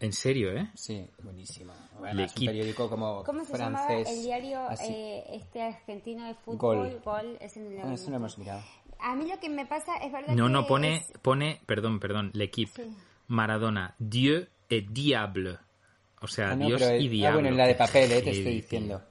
[0.00, 0.70] En serio, ¿eh?
[0.74, 1.72] Sí, buenísimo.
[1.98, 3.88] Bueno, es un periódico como ¿Cómo se francés.
[3.88, 4.92] llamaba el diario así.
[4.92, 7.00] eh, este argentino de fútbol?
[7.04, 7.36] Gol.
[7.40, 8.62] ese no lo Ah, eso lo hemos mirado.
[9.00, 11.98] A mí lo que me pasa es verdad No, que no, pone, es- pone, perdón,
[12.00, 12.84] perdón, l'equipe.
[12.84, 12.96] Sí.
[13.28, 15.58] Maradona, Dieu et diable.
[16.20, 17.36] O sea, Ah, no, Dios pero el- y ah, diablo.
[17.40, 18.52] bueno, en la de papel, eh, te estoy tío.
[18.52, 19.02] diciendo.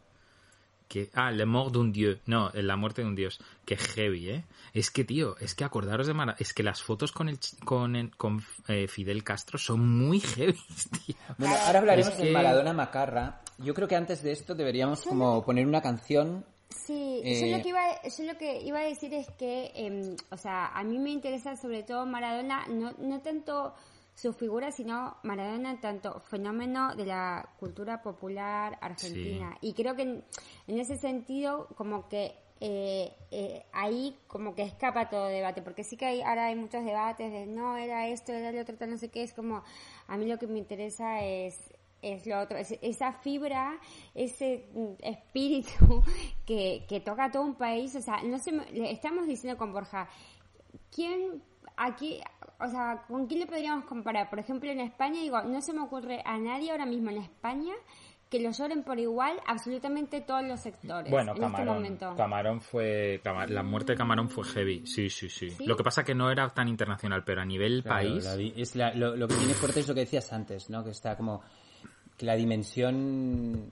[0.88, 2.20] Que, ah, le mort d'un dieu.
[2.28, 3.40] No, la muerte de un dios.
[3.66, 4.44] Qué heavy, ¿eh?
[4.74, 6.38] Es que, tío, es que acordaros de Maradona.
[6.40, 10.20] Es que las fotos con el ch- con, el- con eh, Fidel Castro son muy
[10.22, 10.54] heavy,
[11.06, 11.16] tío.
[11.38, 13.42] Bueno, ahora hablaremos Es de que- Maradona Macarra.
[13.58, 16.46] Yo creo que antes de esto deberíamos como poner una canción.
[16.70, 20.16] Sí, Eh, yo, lo que iba, yo lo que iba a decir es que, em,
[20.30, 23.74] o sea, a mí me interesa sobre todo Maradona, no, no tanto
[24.20, 29.56] su figura, sino Maradona, tanto fenómeno de la cultura popular argentina.
[29.62, 30.24] Y creo que en,
[30.66, 35.96] en ese sentido, como que eh, eh, ahí como que escapa todo debate, porque sí
[35.98, 38.98] que hay, ahora hay muchos debates de no, era esto, era lo otro, tal, no
[38.98, 39.62] sé qué, es como,
[40.08, 41.56] a mí lo que me interesa es
[42.02, 43.80] es lo otro, es- esa fibra,
[44.16, 46.04] ese mm, espíritu
[46.46, 48.52] que, que toca a todo un país, o sea, no se
[48.92, 50.08] estamos diciendo con Borja,
[50.92, 51.44] ¿quién
[51.76, 52.20] aquí,
[52.60, 54.30] o sea, con quién le podríamos comparar?
[54.30, 57.74] Por ejemplo, en España, digo, no se me ocurre a nadie ahora mismo en España
[58.30, 61.76] que lo lloren por igual absolutamente todos los sectores Bueno, en este Camarón.
[61.76, 62.14] momento.
[62.18, 63.22] Camarón fue.
[63.48, 64.86] La muerte de Camarón fue heavy.
[64.86, 65.66] Sí, sí, sí, ¿Sí?
[65.66, 68.26] Lo que pasa que no era tan internacional, pero a nivel Claro, país.
[68.26, 70.84] la es la- lo, lo que tiene fuerte es lo que decías antes, ¿no?
[70.84, 71.42] Que está como
[72.18, 73.72] que la dimensión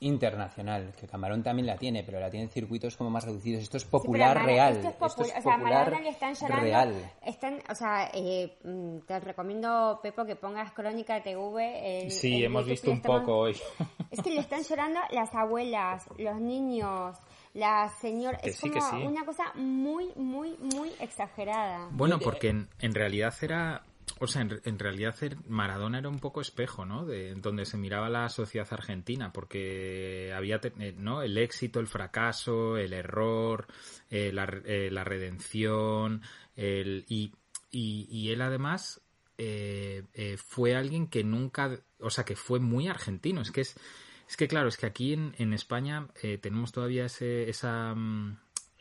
[0.00, 3.62] internacional, que Camarón también la tiene, pero la tiene en circuitos como más reducidos.
[3.62, 4.76] Esto es Sí, popular real.
[4.76, 6.62] Esto es, Esto popul- es o sea, a popular están llorando.
[6.64, 7.12] real.
[7.24, 12.02] Están, o sea, eh, mm, te recomiendo, Pepo, que pongas Crónica TV.
[12.04, 13.56] el- Sí, el hemos YouTube visto un estamos- poco hoy.
[14.10, 17.16] Es que le están llorando las abuelas, los niños,
[17.54, 18.38] la señora.
[18.38, 18.96] Que Es sí, como sí.
[19.06, 21.88] una cosa muy, muy, muy exagerada.
[21.90, 23.82] Bueno, porque en, en realidad era.
[24.18, 25.14] O sea, en, en realidad
[25.46, 27.04] Maradona era un poco espejo, ¿no?
[27.04, 31.22] De donde se miraba la sociedad argentina, porque había, eh, ¿no?
[31.22, 33.66] El éxito, el fracaso, el error,
[34.10, 36.22] eh, la, eh, la redención,
[36.56, 37.32] el, y,
[38.30, 39.02] él además
[39.36, 43.42] eh, eh, fue alguien que nunca, o sea, que fue muy argentino.
[43.42, 43.76] Es que es,
[44.28, 46.08] es que claro, es que aquí en, en España
[46.40, 48.38] tenemos todavía ese, esa, mm,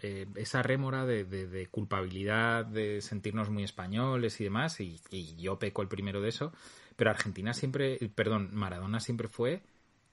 [0.07, 5.35] eh, esa rémora de, de- de culpabilidad, de sentirnos muy españoles y demás, y, y
[5.37, 6.51] yo peco el primero de eso,
[6.95, 9.61] pero Argentina siempre, perdón, Maradona siempre fue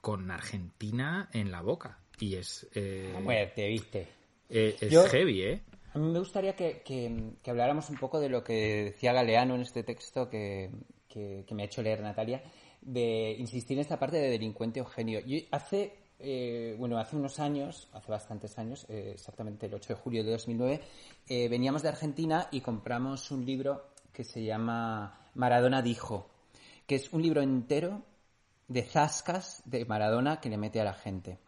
[0.00, 1.98] con Argentina en la boca.
[2.18, 4.08] Y es, eh, Muerte, viste.
[4.48, 5.62] eh, es Yo- heavy, ¿eh?
[5.94, 9.54] A mí me gustaría que, que- que habláramos un poco de lo que decía Galeano
[9.56, 10.70] en este texto que,
[11.08, 12.42] que- que me ha hecho leer Natalia,
[12.80, 15.20] de insistir en esta parte de delincuente Eugenio.
[15.20, 20.00] Yo hace, eh, bueno, hace unos años, hace bastantes años, eh, exactamente el 8 de
[20.00, 20.80] julio de 2009,
[21.28, 26.28] eh, veníamos de Argentina y compramos un libro que se llama Maradona dijo,
[26.86, 28.02] que es un libro entero
[28.68, 31.38] de zascas de Maradona que le mete a la gente.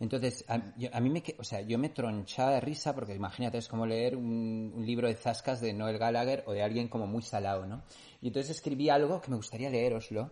[0.00, 3.58] Entonces, a, yo- a mí me, o sea, yo me tronchaba de risa porque imagínate,
[3.58, 7.06] es como leer un, un libro de zascas de Noel Gallagher o de alguien como
[7.06, 7.82] muy salado, ¿no?
[8.22, 10.30] Y entonces escribí algo que me gustaría leeroslo,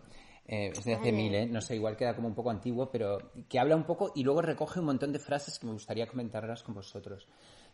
[0.51, 1.11] eh, es de hace Vale.
[1.11, 1.45] mil, ¿eh?
[1.45, 4.41] No sé, igual queda como un poco antiguo, pero que habla un poco y luego
[4.41, 7.27] recoge un montón de frases que me gustaría comentarlas con vosotros.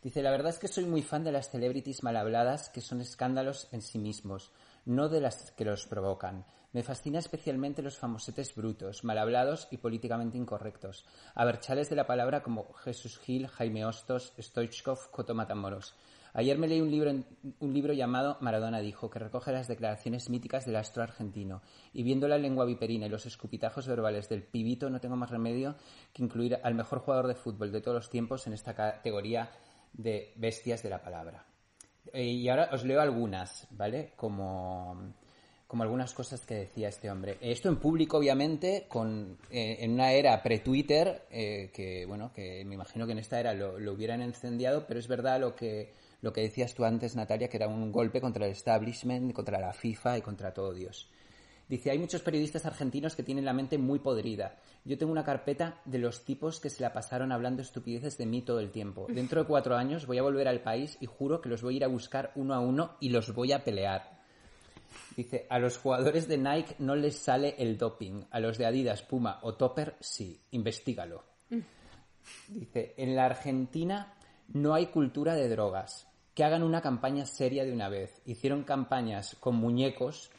[0.04, 3.00] Dice, la verdad es que soy muy fan de las celebrities mal habladas que son
[3.00, 4.52] escándalos en sí mismos,
[4.84, 6.46] no de las que los provocan.
[6.74, 11.06] Me fascina especialmente los famosetes brutos, mal hablados y políticamente incorrectos.
[11.34, 15.96] Aberchales de la palabra como Jesús Gil, Jaime Hostos, Stoichkov, Coto Matamoros.
[16.38, 17.12] Ayer me leí un libro,
[17.60, 21.62] un libro llamado Maradona dijo, que recoge las declaraciones míticas del astro argentino.
[21.94, 25.76] Y viendo la lengua viperina y los escupitajos verbales del pibito, no tengo más remedio
[26.12, 29.50] que incluir al mejor jugador de fútbol de todos los tiempos en esta categoría
[29.94, 31.46] de bestias de la palabra.
[32.12, 34.12] Eh, y ahora os leo algunas, ¿vale?
[34.18, 35.14] Como,
[35.68, 37.38] como algunas cosas que decía este hombre.
[37.40, 42.76] Esto en público, obviamente, con, eh, en una era pre-Twitter, eh, que, bueno, que me
[42.76, 45.94] imagino que en esta era lo, lo hubieran encendiado, pero es verdad lo que,
[46.26, 49.72] lo que decías tú antes, Natalia, que era un golpe contra el establishment, contra la
[49.74, 51.08] FIFA y contra todo Dios.
[51.70, 54.58] Dice, hay muchos periodistas argentinos que tienen la mente muy podrida.
[54.86, 58.42] Yo tengo una carpeta de los tipos que se la pasaron hablando estupideces de mí
[58.42, 59.06] todo el tiempo.
[59.08, 61.78] Dentro de cuatro años voy a volver al país y juro que los voy a
[61.78, 64.20] ir a buscar uno a uno y los voy a pelear.
[65.16, 68.24] Dice, a los jugadores de Nike no les sale el doping.
[68.32, 70.42] A los de Adidas, Puma o Topper, sí.
[70.50, 71.24] Investígalo.
[72.48, 74.16] Dice, en la Argentina
[74.50, 76.08] no hay cultura de drogas.
[76.36, 78.22] Que hagan una campaña seria de una vez.
[78.26, 80.30] Hicieron campañas con muñecos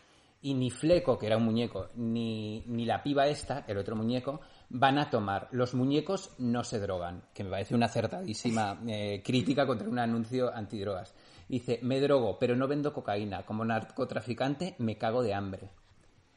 [0.43, 4.41] y ni Fleco, que era un muñeco, ni, ni la piba esta, el otro muñeco,
[4.69, 5.49] van a tomar.
[5.51, 10.55] Los muñecos no se drogan, que me parece una acertadísima eh, crítica contra un anuncio
[10.55, 11.15] antidrogas.
[11.49, 13.45] Dice, me drogo, pero no vendo cocaína.
[13.45, 15.71] Como narcotraficante me cago de hambre.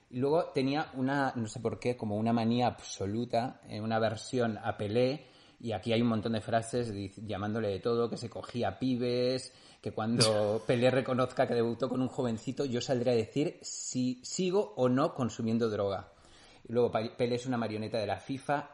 [0.09, 4.57] Y luego tenía una, no sé por qué, como una manía absoluta, en una versión
[4.57, 5.27] a Pelé,
[5.59, 9.91] y aquí hay un montón de frases llamándole de todo, que se cogía pibes, que
[9.91, 14.89] cuando Pelé reconozca que debutó con un jovencito, yo saldré a decir si sigo o
[14.89, 16.13] no consumiendo droga.
[16.67, 18.69] Y luego Pelé es una marioneta de la FIFA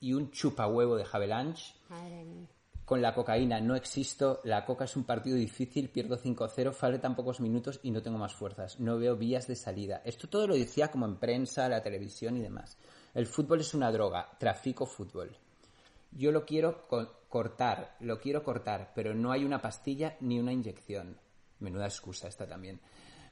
[0.00, 1.74] y un chupahuevo de Havelange.
[1.88, 2.48] Madre mía.
[2.84, 7.40] Con la cocaína no existo, la coca es un partido difícil, pierdo 5-0, faltan pocos
[7.40, 8.78] minutos y no tengo más fuerzas.
[8.78, 10.02] No veo vías de salida.
[10.04, 12.78] Esto todo lo decía como en prensa, la televisión y demás.
[13.12, 15.36] El fútbol es una droga, trafico fútbol.
[16.16, 20.52] Yo lo quiero co- cortar, lo quiero cortar, pero no hay una pastilla ni una
[20.52, 21.18] inyección.
[21.60, 22.80] Menuda excusa esta también.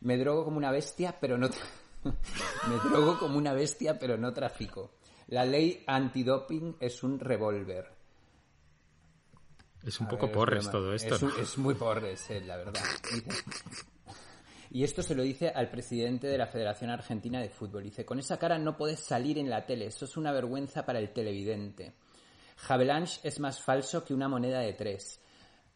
[0.01, 1.49] Me drogo como una bestia, pero no...
[2.05, 4.92] Me drogo como una bestia, pero no trafico.
[5.29, 7.90] La ley antidoping es un revólver.
[9.83, 11.14] Es un A poco ver, porres todo esto.
[11.14, 11.37] Es, ¿no?
[11.38, 12.83] es muy porres, eh, la verdad.
[14.70, 17.85] Y esto se lo dice al presidente de la Federación Argentina de Fútbol.
[17.85, 20.99] Dice, con esa cara no puedes salir en la tele, eso es una vergüenza para
[20.99, 21.94] el televidente.
[22.69, 25.21] Havelange es más falso que una moneda de tres.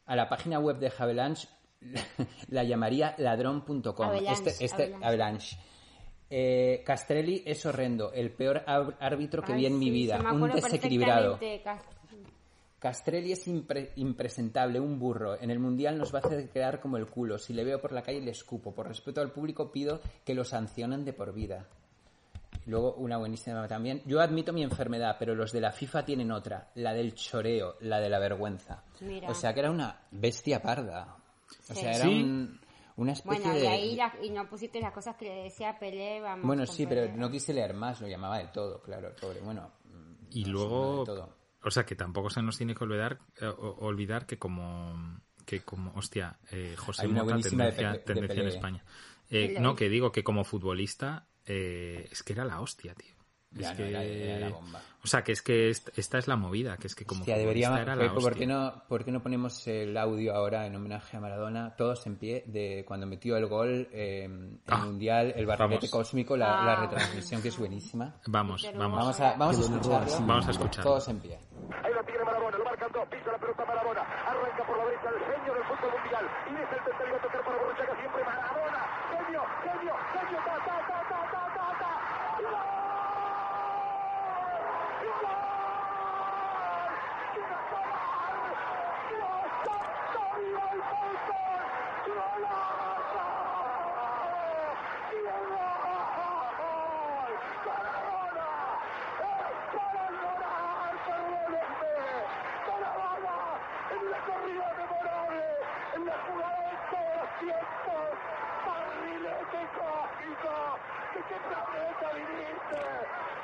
[0.07, 1.49] A la página web de Havelange
[2.49, 4.11] la llamaría ladrón.com.
[4.27, 5.07] Este, este, Avalanche.
[5.07, 5.57] Avalanche.
[6.31, 11.39] Eh, Castrelli es horrendo, el peor árbitro que Ay, vi en mi vida, un desequilibrado.
[12.79, 15.41] Castrelli es impre- impresentable, un burro.
[15.41, 17.39] En el Mundial nos va a hacer quedar como el culo.
[17.39, 18.73] Si le veo por la calle le escupo.
[18.73, 21.67] Por respeto al público pido que lo sancionen de por vida.
[22.69, 24.03] Luego una buenísima también.
[24.05, 26.71] Yo admito mi enfermedad, pero los de la FIFA tienen otra.
[26.75, 28.85] La del choreo, la de la vergüenza.
[29.01, 29.31] Mira.
[29.31, 31.17] O sea que era una bestia parda.
[31.71, 31.81] O Sí.
[31.81, 32.09] sea, era Sí.
[32.23, 32.61] un-
[32.97, 33.69] una especie Bueno, y de...
[33.69, 36.47] ahí la- y no pusiste las cosas que le decía Pelé, vamos.
[36.47, 38.01] Bueno, sí, pero no quise leer más.
[38.03, 39.41] Lo llamaba de todo, claro, el pobre.
[39.41, 41.35] Bueno, mm, Y no, luego, todo.
[41.65, 43.47] o sea, que tampoco se nos tiene que olvidar, eh,
[43.79, 48.43] olvidar que como, que como, hostia, eh, José Hay una Mota, de tendencia, de tendencia
[48.43, 48.49] en.
[48.49, 48.85] España.
[49.31, 53.15] Eh, no, que digo que como futbolista, eh, es que era la hostia, tío.
[53.51, 54.79] Ya, es no, que, era- era la bomba.
[55.03, 57.39] O sea, que es que est- esta es la movida, que es que como Hostia,
[57.39, 58.35] deberíamos, era la ¿por, hostia.
[58.41, 62.17] qué no, ¿por qué no ponemos el audio ahora en homenaje a Maradona, todos en
[62.17, 66.63] pie, de cuando metió el gol eh, en Ah, el Mundial, el barrilete cósmico, la,
[66.63, 66.81] la Ah.
[66.83, 68.17] retransmisión que es buenísima?
[68.27, 68.99] Vamos, vamos.
[68.99, 70.27] Vamos a, vamos a escucharlo.
[70.27, 70.91] Vamos a escucharlo.
[70.91, 71.39] Todos en pie.
[71.83, 75.09] Ahí lo tiene Marabona, lo marcan dos, pisa la pelota Marabona, arranca por la derecha
[75.09, 78.81] el genio del fútbol mundial, y es el tercero a tocar para Borruchaga siempre Marabona,
[79.09, 81.93] genio, genio, genio, ta, ta, ta, ta, ta, ta, ta,
[82.43, 82.77] ¡Gol!
[85.19, 86.93] ¡Gol!
[87.35, 88.53] ¡Quiero gol!
[89.09, 91.63] ¡Dios santo, viva el fútbol!
[92.09, 93.27] ¡Golazo!
[95.19, 97.35] ¡Gol!
[97.67, 98.51] ¡Maradona!
[99.19, 99.27] ¡Es
[99.75, 101.99] para llorar, perdónenme!
[102.69, 103.37] ¡Maradona!
[103.95, 105.47] ¡En la corrida memorable!
[105.97, 108.09] ¡En la jugada de todos los tiempos!
[108.67, 110.55] ¡Barrilete cósmico!
[111.15, 112.83] ¿De qué planeta viniste?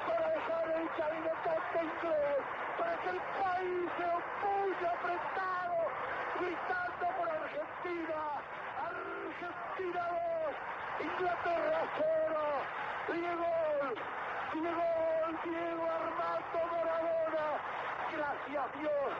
[0.06, 2.40] Para dejar el caminotante inglés,
[2.78, 5.78] para que el país se opulle apretado,
[6.40, 8.20] gritando por Argentina.
[8.84, 10.18] Argentina 2,
[11.08, 12.40] Inglaterra 0.
[13.14, 13.52] Diego,
[14.64, 14.80] Diego,
[15.44, 17.46] Diego Armando Maradona.
[18.16, 19.12] Gracias Dios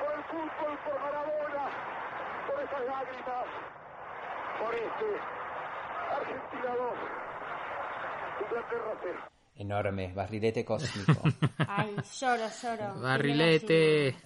[0.00, 1.64] por el fútbol, por Maradona,
[2.46, 3.46] por esas lágrimas,
[4.58, 5.08] por este.
[6.16, 6.94] Argentina 2,
[8.42, 9.18] Inglaterra 0.
[9.56, 11.20] Enorme, barrilete cósmico.
[11.68, 13.00] Ay, lloro, lloro.
[13.00, 14.16] Barrilete.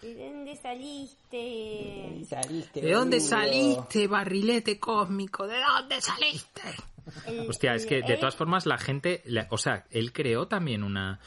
[0.00, 2.24] ¿De dónde saliste?
[2.26, 5.46] Saliste, ¿De dónde saliste, barrilete cósmico?
[5.46, 6.62] ¿De dónde saliste?
[7.26, 10.82] El- Hostia, es que de todas formas la gente, la- o sea, él creó también
[10.82, 11.20] una,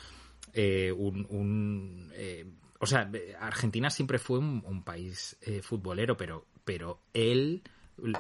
[0.54, 2.46] eh, un, un, eh,
[2.80, 3.10] o sea,
[3.40, 7.62] Argentina siempre fue un, un país eh, futbolero, pero, pero él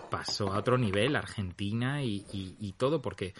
[0.09, 3.33] pasó a otro nivel, Argentina y, y- y todo, porque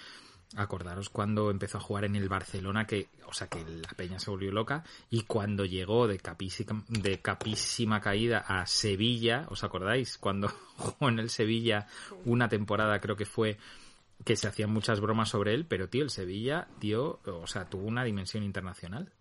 [0.55, 4.29] acordaros cuando empezó a jugar en el Barcelona, que, o sea, que la peña se
[4.31, 10.17] volvió loca, y cuando llegó de capísima, de capísima caída a Sevilla, ¿os acordáis?
[10.17, 11.87] Cuando jugó en el Sevilla
[12.25, 13.57] una temporada, creo que fue,
[14.25, 17.85] que se hacían muchas bromas sobre él, pero tío, el Sevilla dio, o sea, tuvo
[17.87, 19.11] una dimensión internacional.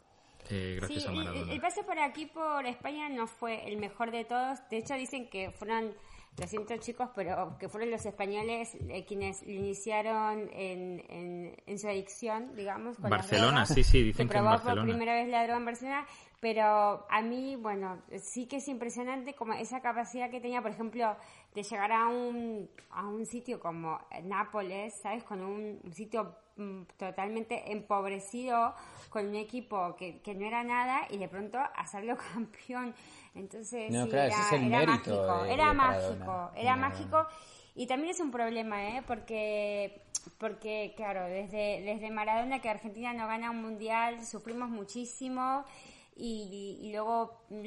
[0.48, 1.52] eh, gracias Sí, a el- Maradona.
[1.52, 4.60] El, pase por aquí, por España, no fue el mejor de todos.
[4.70, 5.92] De hecho, dicen que fueron,
[6.38, 11.78] lo siento chicos, pero que fueron los españoles eh, quienes lo iniciaron en, en, en
[11.78, 12.98] su adicción, digamos.
[12.98, 14.82] Con Barcelona, drogas, sí, sí, dicen que en probó Barcelona.
[14.82, 16.06] por primera vez la droga en Barcelona.
[16.38, 21.16] Pero a mí, bueno, sí que es impresionante como esa capacidad que tenía, por ejemplo,
[21.54, 25.24] de llegar a un, a un sitio como Nápoles, ¿sabes?
[25.24, 26.36] Con un, un sitio
[26.96, 28.74] totalmente empobrecido,
[29.10, 32.94] con un equipo que, que no era nada y de pronto hacerlo campeón.
[33.34, 36.50] Entonces, No, sí, claro, era, ese es el era mérito mágico, de- era de mágico,
[36.56, 36.82] era No.
[36.82, 37.26] mágico.
[37.74, 39.02] Y también es un problema, ¿eh?
[39.06, 40.02] Porque
[40.38, 45.64] porque, claro, desde, desde Maradona que Argentina no gana un mundial, sufrimos muchísimo
[46.16, 47.66] y, y luego mm,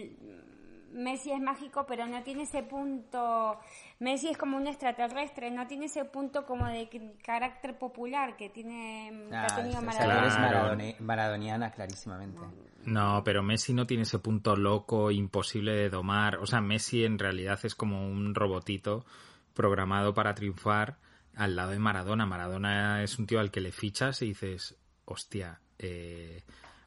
[0.91, 3.59] Messi es mágico, pero no tiene ese punto.
[3.99, 6.89] Messi es como un extraterrestre, no tiene ese punto como de
[7.23, 10.37] carácter popular que tiene que ha Ah, tenido Maradona.
[10.75, 12.39] maradone- maradoniana, clarísimamente.
[12.85, 16.37] No, pero Messi no tiene ese punto loco, imposible de domar.
[16.37, 19.05] O sea, Messi en realidad es como un robotito
[19.53, 20.97] programado para triunfar
[21.35, 22.25] al lado de Maradona.
[22.25, 26.43] Maradona es un tío al que le fichas y dices, hostia, eh,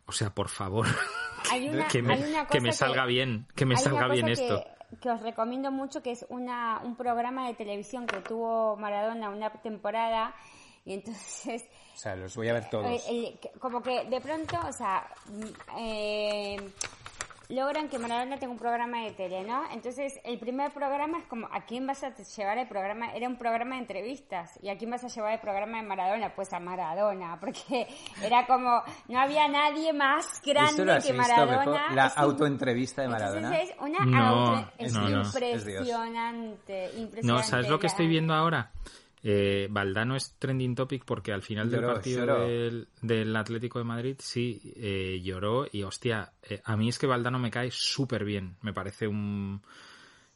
[0.07, 0.87] o sea, por favor,
[1.51, 3.91] Hay una- que, me, hay una que me cosa salga bien, que me hay una
[3.91, 4.65] salga bien cosa esto.
[4.91, 9.31] Que, que os recomiendo mucho, que es una, un programa de televisión que tuvo Maradona
[9.31, 10.35] una temporada.
[10.85, 12.87] Y entonces, O sea, los voy a ver todos.
[13.09, 16.57] eh, como que de pronto, o sea, mm, eh,
[17.49, 19.63] logran que Maradona tenga un programa de tele, ¿no?
[19.73, 23.13] Entonces, el primer programa es como, ¿a quién vas a llevar el programa?
[23.13, 24.59] Era un programa de entrevistas.
[24.63, 26.35] ¿Y a quién vas a llevar el programa de Maradona?
[26.35, 27.87] Pues a Maradona, porque
[28.23, 31.59] era como, no había nadie más ¿Esto lo grande has que visto, Maradona.
[31.59, 31.95] Beko?
[31.95, 33.49] La Es autoentrevista de Maradona.
[33.49, 35.23] entonces es una No, auto- es no, no.
[35.23, 37.23] impresionante, impresionante.
[37.27, 38.71] No, ¿sabes lo que la- estoy viendo ahora?
[39.25, 44.17] Eh, Valdano es trending topic porque al final del partido del, del Atlético de Madrid
[44.19, 48.57] sí eh, lloró y hostia, eh, a mí es que Valdano me cae súper bien,
[48.63, 49.63] me parece un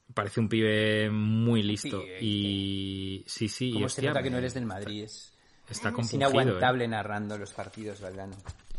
[0.09, 4.31] me parece un pibe muy listo Pibe, y sí, sí, y ¿Cómo se nota que
[4.31, 5.03] no eres del Madrid?
[5.03, 5.37] Es,
[5.69, 8.37] está es compungido, inaguantable narrando los partidos, Valdano.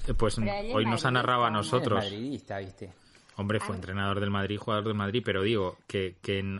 [0.07, 0.13] eh.
[0.13, 2.01] Pues es hoy nos ha narrado a nosotros.
[2.01, 2.93] Es madridista, ¿viste?
[3.37, 6.17] Hombre, fue entrenador del Madrid, jugador del Madrid, pero digo que,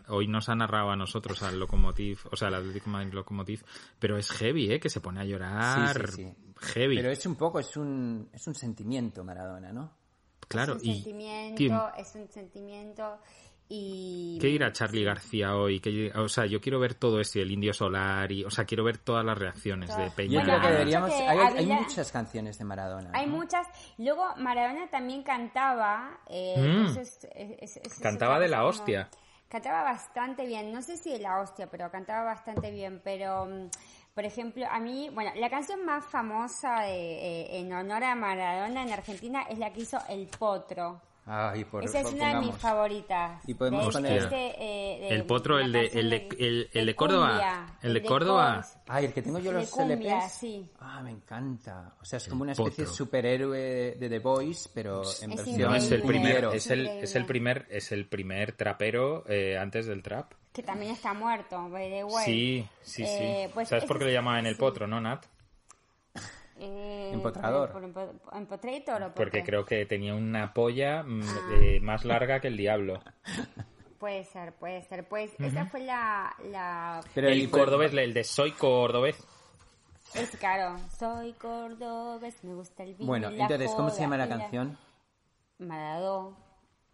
[0.10, 3.64] hoy nos ha narrado a nosotros al Lokomotiv, o sea, al Atlético Madrid Lokomotiv,
[3.98, 4.80] pero es heavy, ¿eh?
[4.80, 6.06] Que se pone a llorar.
[6.12, 6.54] Sí, sí, sí.
[6.74, 6.98] Heavy.
[6.98, 9.92] Pero es un poco, es un, es un sentimiento Maradona, ¿no?
[10.48, 13.20] claro, es un y sentimiento, tío, es un sentimiento
[13.70, 14.38] y...
[14.40, 15.80] ¿qué dirá Charlie García hoy?
[15.80, 18.84] ¿Qué- o sea, yo quiero ver todo esto, el Indio Solar, y, o sea, quiero
[18.84, 20.40] ver todas las reacciones de Peña.
[20.40, 21.10] Yo creo que hay deberíamos...
[21.10, 23.10] que Hay, muchas canciones de Maradona.
[23.14, 23.38] Hay ¿no?
[23.38, 23.68] muchas.
[23.98, 26.20] Luego Maradona también cantaba.
[26.28, 26.66] Eh, Mm.
[26.66, 29.10] entonces, es- es- es Cantaba de la hostia.
[29.50, 30.72] Cantaba bastante bien.
[30.74, 33.02] No sé si de la hostia, pero cantaba bastante bien.
[33.04, 33.70] Pero, mm,
[34.14, 36.92] por ejemplo, a mí, bueno, la canción más famosa de,
[37.46, 41.02] eh, en honor a Maradona en Argentina es la que hizo El Potro.
[41.30, 43.42] Ay, por Esa es por- una de mis favoritas.
[43.48, 46.86] Y podemos De- poner- este, eh, de- El Potro, el de- el de- el- el
[46.86, 47.28] de Córdoba.
[47.30, 48.66] cumbia, El de Córdoba.
[48.88, 50.32] Ay, el que tengo yo de los cumbia, LPs.
[50.32, 50.72] sí.
[50.80, 51.94] Ah, me encanta.
[52.02, 52.94] O sea, es como una especie de potro.
[52.96, 57.16] superhéroe de The Voice, pero en Es versión No, es el primer, es el, es
[57.16, 60.32] el primer, es el primer trapero eh, antes del trap.
[60.54, 62.26] Que también está muerto, by the way.
[62.26, 63.10] Sí, sí, sí.
[63.24, 64.60] Eh, pues ¿Sabes por qué le llamaban el sí.
[64.60, 65.26] potro, no, Nat?
[66.60, 67.72] Eh, Empotrador.
[67.72, 69.46] por- por- por- ¿Empotrator o por Porque qué?
[69.46, 71.50] creo que tenía una polla mm, Ah.
[71.62, 73.02] eh, más larga que el diablo.
[74.00, 75.08] Puede ser, puede ser.
[75.08, 76.32] Pues esa fue la...
[76.52, 77.02] la...
[77.16, 79.18] Pero el cordobés, el de soy cordobés.
[80.14, 80.78] Es claro.
[80.98, 84.78] Soy cordobés, me gusta el vino Bueno, y la entonces, ¿cómo se llama la canción?
[85.58, 86.38] Maradó.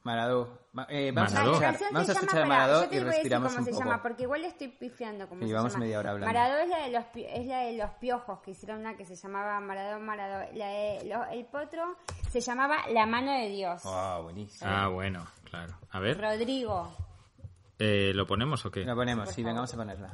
[0.03, 0.59] Maradó.
[0.73, 1.59] Ma- eh, vamos a Maradó.
[1.61, 3.83] La escuchar, vamos a escuchar pará, Maradó y a respiramos cómo un se poco.
[3.83, 5.85] llama, porque igual estoy pifiando se llevamos llama.
[5.85, 6.33] media hora hablando.
[6.33, 9.15] Maradó es la, de los, es la de los piojos, que hicieron una que se
[9.15, 10.45] llamaba Maradó, Maradó.
[10.53, 11.95] La de lo- el potro
[12.31, 13.81] se llamaba La mano de Dios.
[13.85, 14.69] Ah, buenísimo.
[14.69, 15.73] Ah, bueno, claro.
[15.91, 16.91] A ver, Rodrigo.
[17.79, 18.83] eh, ¿lo ponemos o qué?
[18.83, 19.45] La ponemos, sí, favor.
[19.45, 20.13] venga, vamos a ponerla.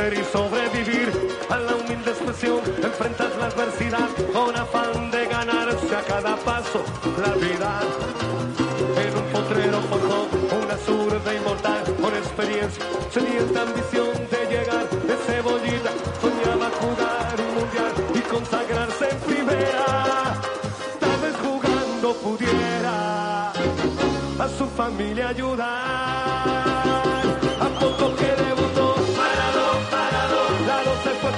[0.00, 1.12] Y sobrevivir
[1.50, 6.82] a la humilde expresión, enfrentar la adversidad con afán de ganarse a cada paso
[7.20, 7.80] la vida.
[8.96, 10.26] En un potrero forjó
[10.64, 17.92] una zurda inmortal con experiencia sedienta ambición de llegar de cebollita, soñaba jugar un mundial
[18.14, 20.32] y consagrarse en primera.
[20.98, 25.68] Tal vez jugando pudiera a su familia ayudar.
[27.60, 28.59] A poco que debutó,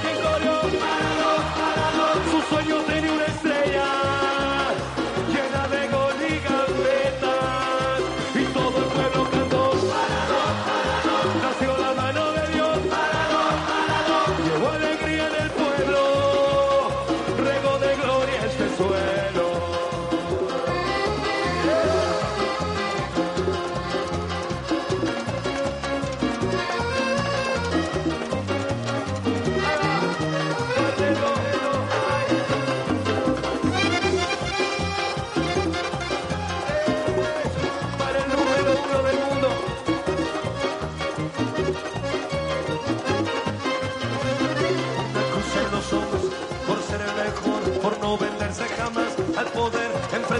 [0.01, 2.41] quien corrió, parado, parado, su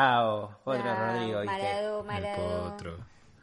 [0.00, 1.40] Bravo, Potro Ah, Rodrigo.
[1.40, 1.56] ¿viste?
[1.56, 2.70] Marado, El Marado.
[2.70, 2.96] potro.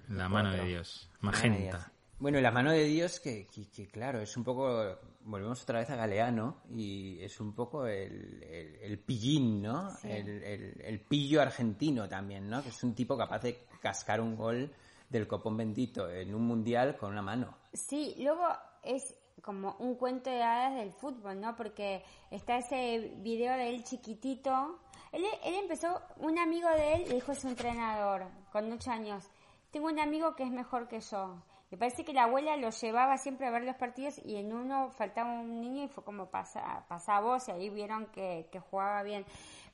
[0.09, 1.09] La mano de Dios.
[1.21, 1.91] Magenta.
[2.19, 4.99] Bueno, y la mano de Dios, que, que- que, claro, es un poco.
[5.21, 9.89] Volvemos otra vez a Galeano y es un poco el, el, el pillín, ¿no?
[10.03, 12.61] El, el- el pillo argentino también, ¿no?
[12.61, 14.71] Que es un tipo capaz de cascar un gol
[15.09, 17.57] del copón bendito en un mundial con una mano.
[17.73, 18.45] Sí, luego
[18.83, 21.55] es como un cuento de hadas del fútbol, ¿no?
[21.55, 24.79] Porque está ese video de él chiquitito.
[25.13, 29.23] Él, empezó, un amigo de él le dijo a su entrenador, con ocho años,
[29.69, 31.35] tengo un amigo que es mejor que yo.
[31.69, 34.89] Me parece que la abuela lo llevaba siempre a ver los partidos y en uno
[34.89, 39.03] faltaba un niño y fue como pasa, pasa vos y ahí vieron que, que jugaba
[39.03, 39.23] bien.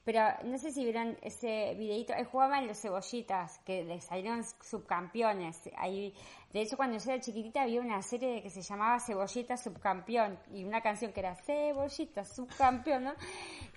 [0.04, 4.44] Pero no sé si vieron ese videito, él jugaba en los cebollitas, que le salieron
[4.44, 5.70] subcampeones.
[5.78, 6.14] Ahí,
[6.52, 10.64] de hecho, cuando yo era chiquitita había una serie que se llamaba Cebollita Subcampeón y
[10.64, 13.14] una canción que era Cebollita Subcampeón, ¿no?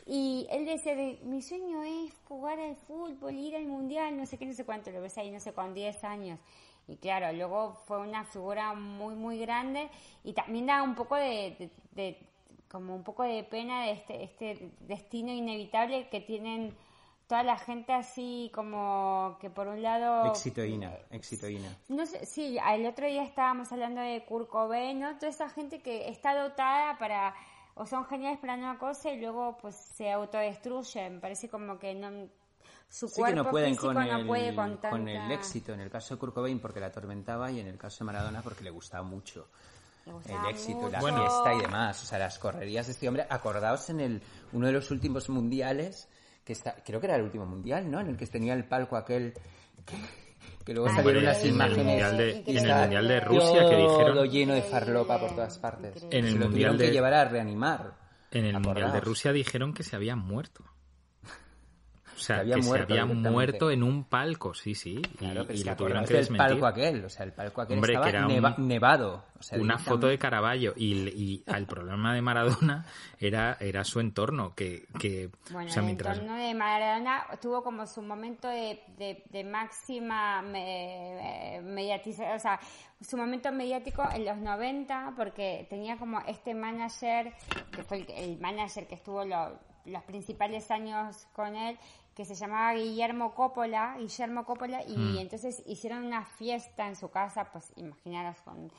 [0.05, 4.37] Y él decía, de, mi sueño es jugar al fútbol, ir al mundial, no sé
[4.37, 6.39] qué, no sé cuánto, lo ves ahí, no sé, con 10 años.
[6.89, 9.89] Y claro, luego fue una figura muy, muy grande
[10.25, 12.19] y también da un poco de, de- de-
[12.69, 16.75] como un poco de pena de este, este destino inevitable que tienen
[17.29, 20.27] toda la gente así como que por un lado...
[20.33, 21.69] Exitoína, exitoína.
[21.89, 25.15] No sé, sí, el otro día estábamos hablando de Kurt Cobain, ¿no?
[25.19, 27.35] Toda esa gente que está dotada para,
[27.75, 31.20] o son geniales para una cosa y luego pues se autodestruyen.
[31.20, 32.29] Parece como que no,
[32.89, 34.91] su Sí que cuerpo no pueden físico con, no el, puede con tanta...
[34.91, 35.73] con el éxito.
[35.73, 38.43] En el caso de Kurt Cobain porque la atormentaba y en el caso de Maradona
[38.43, 39.49] porque le gustaba mucho.
[40.05, 42.03] Le gustaba el éxito, la fiesta y demás.
[42.03, 43.27] O sea, las correrías de este hombre.
[43.31, 46.09] Acordaos en el uno de los últimos mundiales,
[46.45, 48.01] que está, creo que era el último mundial, ¿no?
[48.01, 49.33] En el que tenía el palco aquel
[49.87, 49.97] que,
[50.65, 53.53] que luego Ah, salieron en unas el imágenes Mundial de- en el Mundial de Rusia
[53.69, 56.07] que todo dijeron lleno de farlopa por todas partes.
[56.11, 57.95] En el lo Mundial tuvieron que de- llevar a reanimar.
[58.31, 59.01] en el Mundial de.
[59.01, 60.65] Rusia dijeron que se había muerto.
[62.15, 65.01] O sea, Que había que muerto se había muerto en un palco, sí, sí.
[65.01, 66.49] y- Claro, y, lo tuvieron que del desmentir.
[66.49, 69.25] palco aquel, o sea, el palco aquel Hombre, estaba que era neva- un- nevado.
[69.39, 72.85] o sea, una foto de Caravaggio y, y el problema de Maradona
[73.19, 76.19] era, era su entorno, que, que Bueno, o sea, el mientras...
[76.19, 82.61] entorno de Maradona tuvo como su momento de, de- de máxima me, mediatización, o sea,
[83.01, 87.33] su momento mediático en los 90, porque tenía como este manager,
[87.75, 91.77] que fue el, el manager que estuvo lo- los principales años con él,
[92.15, 95.19] que se llamaba Guillermo Coppola, Guillermo Coppola, y Mm.
[95.19, 98.71] entonces hicieron una fiesta en su casa, pues imaginaros con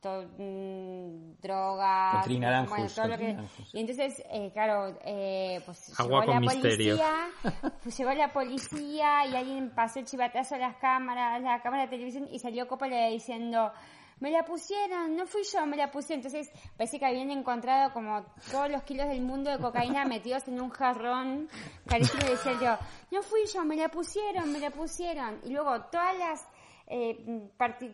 [0.00, 3.36] todo, mm, drogas, trinaranjos, bueno, todo lo que,
[3.72, 6.96] y entonces, eh, claro, eh, pues Agua llegó con la misterio.
[6.98, 7.28] policía,
[7.82, 11.88] pues llegó la policía y alguien pasó el chivatazo a las cámaras, la cámara de
[11.88, 13.72] televisión y salió Coppola diciendo,
[14.20, 16.24] me la pusieron, no fui yo, me la pusieron.
[16.24, 20.60] Entonces parece que habían encontrado como todos los kilos del mundo de cocaína metidos en
[20.60, 21.48] un jarrón
[21.86, 21.98] y
[22.28, 22.76] decía yo,
[23.10, 25.40] no fui yo, me la pusieron, me la pusieron.
[25.44, 26.46] Y luego todas las
[26.86, 27.48] eh,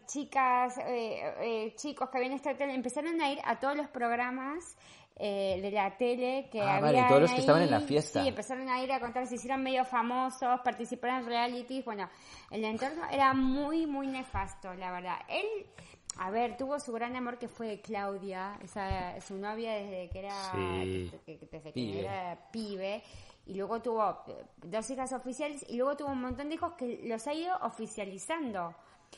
[0.06, 4.76] chicas, eh, eh, chicos que habían estado tele, empezaron a ir a todos los programas
[5.22, 7.40] eh, de la tele que Ah, había vale, todos los que ahí.
[7.40, 8.22] estaban en la fiesta.
[8.22, 11.84] Sí, empezaron a ir a contar, se hicieron medio famosos, participaron en realities.
[11.84, 12.08] Bueno,
[12.50, 15.16] el entorno era muy, muy nefasto, la verdad.
[15.28, 15.66] Él,
[16.18, 20.52] a ver, tuvo su gran amor que fue Claudia, esa, su novia desde que era,
[20.52, 21.10] Sí.
[21.26, 22.00] desde que Pibe.
[22.00, 23.02] era pibe.
[23.46, 24.22] Y luego tuvo
[24.58, 28.74] dos hijas oficiales y luego tuvo un montón de hijos que los ha ido oficializando.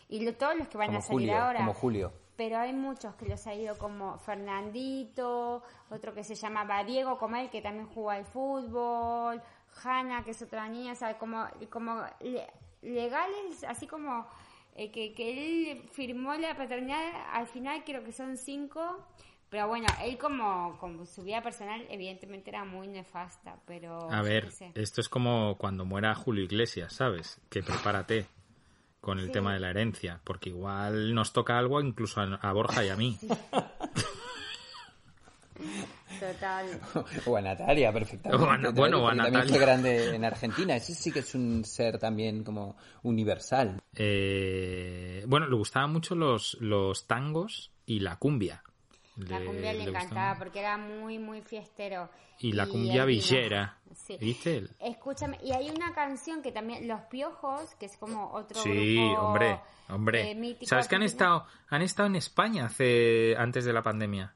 [0.08, 2.12] Y lo- todos los que van Como a salir Julio, ahora como Julio.
[2.36, 7.36] pero hay muchos que los ha ido como Fernandito, otro que se llamaba Diego como
[7.36, 9.42] él, que también jugó al fútbol,
[9.84, 12.50] Hanna, que es otra niña, o sea, como, como le-
[12.82, 14.26] legales, así como
[14.74, 17.02] eh, que, que él firmó la paternidad,
[17.32, 19.06] al final creo que son cinco,
[19.48, 24.10] pero bueno, él como, como su vida personal evidentemente era muy nefasta, pero...
[24.10, 24.72] A ver, sé.
[24.74, 27.40] esto es como cuando muera Julio Iglesias, ¿sabes?
[27.50, 28.26] Que prepárate
[29.02, 29.32] con el Sí.
[29.32, 32.96] tema de la herencia, porque igual nos toca algo incluso a, a Borja y a
[32.96, 33.18] mí.
[36.32, 36.66] Total.
[37.26, 38.44] O a Natalia, perfectamente.
[38.44, 39.54] O a Na- bueno, o a Porque También Natalia.
[39.56, 40.76] fue grande en Argentina.
[40.76, 43.80] Ese sí que es un ser también como universal.
[43.96, 48.62] Eh, bueno, le gustaban mucho los, los tangos y la cumbia.
[49.16, 52.08] La cumbia le, le encantaba porque era muy, muy fiestero.
[52.40, 53.78] Y la cumbia villera.
[53.94, 54.16] Sí.
[54.18, 54.64] ¿Viste?
[54.80, 59.20] Escúchame, y hay una canción que también, Los Piojos, que es como otro Sí, grupo,
[59.22, 59.60] hombre,
[59.90, 60.30] hombre.
[60.30, 64.34] eh, mítico ¿Sabes que han estado, han estado en España hace, antes de la pandemia?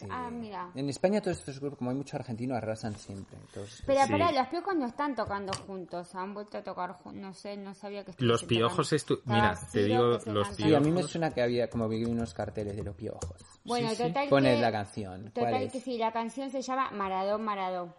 [0.00, 0.06] Sí.
[0.10, 0.70] Ah, mira.
[0.74, 3.36] En España todos estos grupos, como hay mucho argentino, arrasan siempre.
[3.38, 4.10] Entonces, Pero Sí.
[4.12, 7.74] para los piojos no están tocando juntos, han vuelto a tocar juntos, no sé, no
[7.74, 10.54] sabía que Los piojos estu- mira, te digo, los cantaba.
[10.54, 11.10] Sí, a mí me piojos.
[11.10, 13.36] suena que había como vi unos carteles de los piojos.
[13.64, 15.20] Bueno, Sí, total Poned que, la canción.
[15.22, 15.72] ¿Cuál Total es?
[15.72, 17.94] que sí, la canción se llama Maradó, Maradó.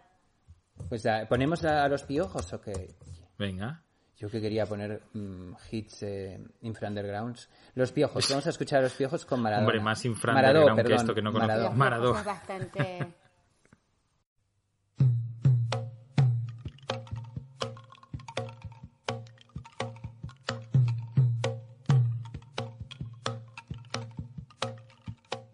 [0.88, 2.96] Pues la- ¿ponemos a, a los piojos o qué?
[3.38, 3.84] Venga.
[4.22, 7.48] Yo que quería poner mm, hits eh, infra undergrounds.
[7.74, 9.66] Los piojos, vamos a escuchar a los piojos con Maradona.
[9.66, 12.18] Hombre, más infra Maradó, underground que perdón, esto que no conozco.
[12.18, 13.14] Es bastante...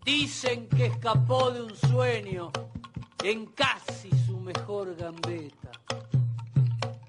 [0.05, 2.53] Dicen que escapó de un sueño
[3.25, 5.71] en casi su mejor gambeta.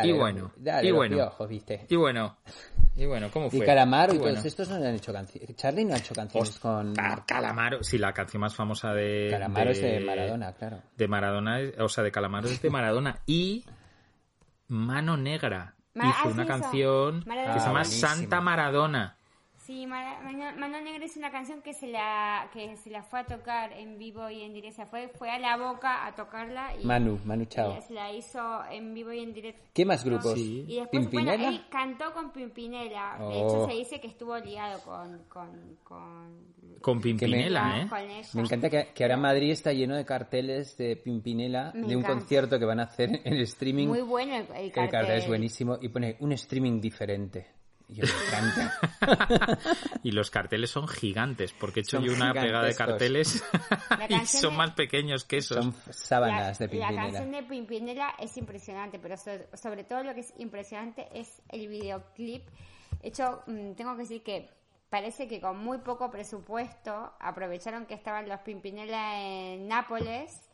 [0.00, 1.86] Dale, y bueno, dale, y bueno, piojos, ¿viste?
[1.88, 2.36] y bueno,
[2.96, 3.66] y bueno, ¿cómo Y fue?
[3.66, 4.46] Calamaro y Y todos bueno.
[4.48, 5.56] estos no han hecho canciones.
[5.56, 6.94] Charlie no ha hecho canciones con...
[6.94, 9.28] Ca- Calamaro, sí, la canción más famosa de...
[9.30, 10.82] Calamaro es de Maradona, claro.
[10.96, 13.20] De Maradona, es- o sea, de Calamaro es de Maradona.
[13.26, 13.64] Y
[14.68, 17.54] Mano Negra Ma- hizo ah, una sí, canción Maradona.
[17.54, 18.08] que se llama Ah, buenísimo.
[18.08, 19.16] Santa Maradona.
[19.70, 23.72] Sí, Mano, Negra es una canción que se la que se la fue a tocar
[23.72, 24.84] en vivo y en directo.
[24.86, 27.78] Fue, fue a la boca a tocarla y Manu, Manu Chao.
[27.78, 29.62] y se la hizo en vivo y en directo.
[29.72, 30.34] ¿Qué más grupos?
[30.34, 30.64] Sí.
[30.66, 31.36] Y después, ¿Pimpinela?
[31.36, 33.16] bueno, él cantó con Pimpinela.
[33.20, 33.30] De Oh.
[33.30, 35.22] hecho, se dice que estuvo ligado con...
[35.28, 37.88] con, con Con Pimpinela, con- ¿eh?
[37.88, 38.28] con ella.
[38.34, 42.02] Me encanta que, que ahora Madrid está lleno de carteles de Pimpinela, Me de un
[42.02, 42.18] encanta.
[42.18, 43.86] concierto que van a hacer en streaming.
[43.86, 44.90] Muy bueno el, el el cartel.
[44.90, 47.59] cartel es buenísimo y pone un streaming diferente.
[50.02, 53.42] Y los carteles son gigantes, porque he hecho Son yo una pegada de carteles
[53.90, 55.62] La y son de- más pequeños que esos.
[55.64, 57.02] Son sábanas la, de la Pimpinela.
[57.02, 61.68] canción de Pimpinela es impresionante, pero so- sobre, todo lo que es impresionante es el
[61.68, 62.46] videoclip.
[63.02, 64.48] De hecho, mm, tengo que decir que
[64.88, 70.48] parece que con muy poco presupuesto aprovecharon que estaban los Pimpinela en Nápoles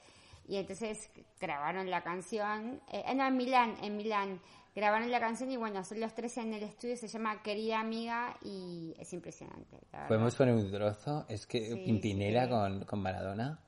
[0.49, 1.11] y entonces
[1.41, 2.81] grabaron la canción.
[2.93, 4.41] Eh, no, en Milán, en Milán.
[4.77, 8.37] Grabaron la canción y bueno, son los tres en el estudio, se llama Querida Amiga
[8.43, 9.79] y es impresionante.
[9.91, 10.07] la.
[10.07, 11.25] ¿Podemos poner un trozo?
[11.31, 12.51] Es que Sí, Pimpinela sí.
[12.51, 13.59] Con, con Maradona.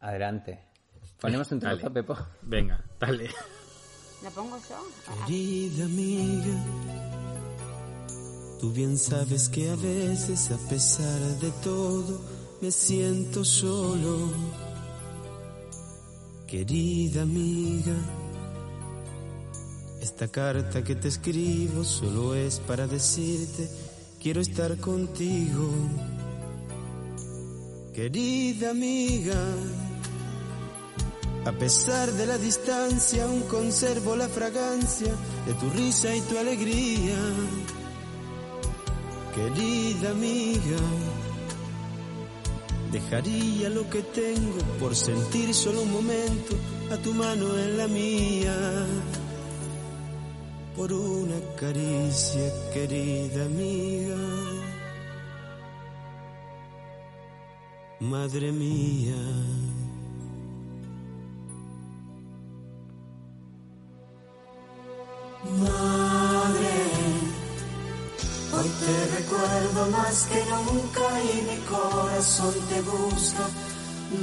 [0.00, 0.58] Adelante.
[1.20, 1.90] Ponemos un trozo, Dale.
[1.90, 2.16] Pepo.
[2.42, 3.30] Venga, dale.
[4.24, 4.76] ¿Lo pongo yo?
[5.26, 6.64] Querida amiga,
[8.60, 12.20] tú bien sabes que a veces, a pesar de todo,
[12.60, 14.32] me siento solo.
[16.48, 17.94] Querida amiga,
[20.00, 23.68] esta carta que te escribo solo es para decirte,
[24.20, 25.70] quiero estar contigo.
[27.92, 29.34] Querida amiga,
[31.44, 35.10] A pesar de la distancia, aún conservo la fragancia
[35.46, 37.16] de tu risa y tu alegría.
[39.34, 40.76] Querida amiga,
[42.92, 46.54] dejaría lo que tengo por sentir solo un momento
[46.92, 48.86] a tu mano en la mía.
[50.78, 54.14] Por una caricia, querida amiga.
[57.98, 59.16] Madre mía.
[65.64, 66.74] Madre,
[68.54, 73.44] hoy te recuerdo más que nunca y mi corazón te busca.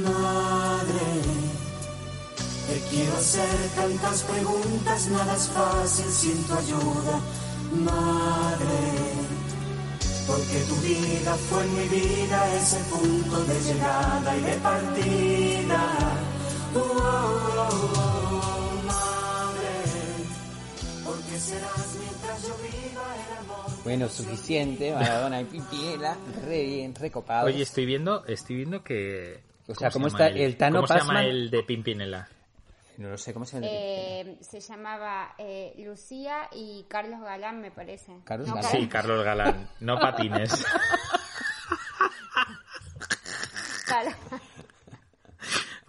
[0.04, 1.06] Madre,
[2.66, 7.20] te quiero hacer tantas preguntas, nada es fácil sin tu ayuda.
[7.72, 8.80] Madre,
[10.26, 15.82] porque tu vida fue en mi vida ese punto de llegada y de partida.
[16.74, 19.74] Oh, oh, oh, oh, madre,
[21.04, 23.84] porque serás mientras yo viva el amor.
[23.84, 27.52] Bueno, suficiente, Maradona y Pipiela, re bien, recopados.
[27.52, 29.40] Oye, estoy viendo, estoy viendo que...
[29.68, 32.28] O sea, se ¿cómo llama está el Tano ¿Cómo se llama el de Pimpinela?
[32.98, 33.66] No lo sé, ¿cómo se llama?
[33.70, 38.12] Eh, se llamaba eh, Lucía y Carlos Galán, me parece.
[38.24, 38.70] Carlos No, Galán.
[38.72, 39.68] Sí, Carlos Galán.
[39.80, 40.64] No patines.
[43.86, 44.14] Carlos-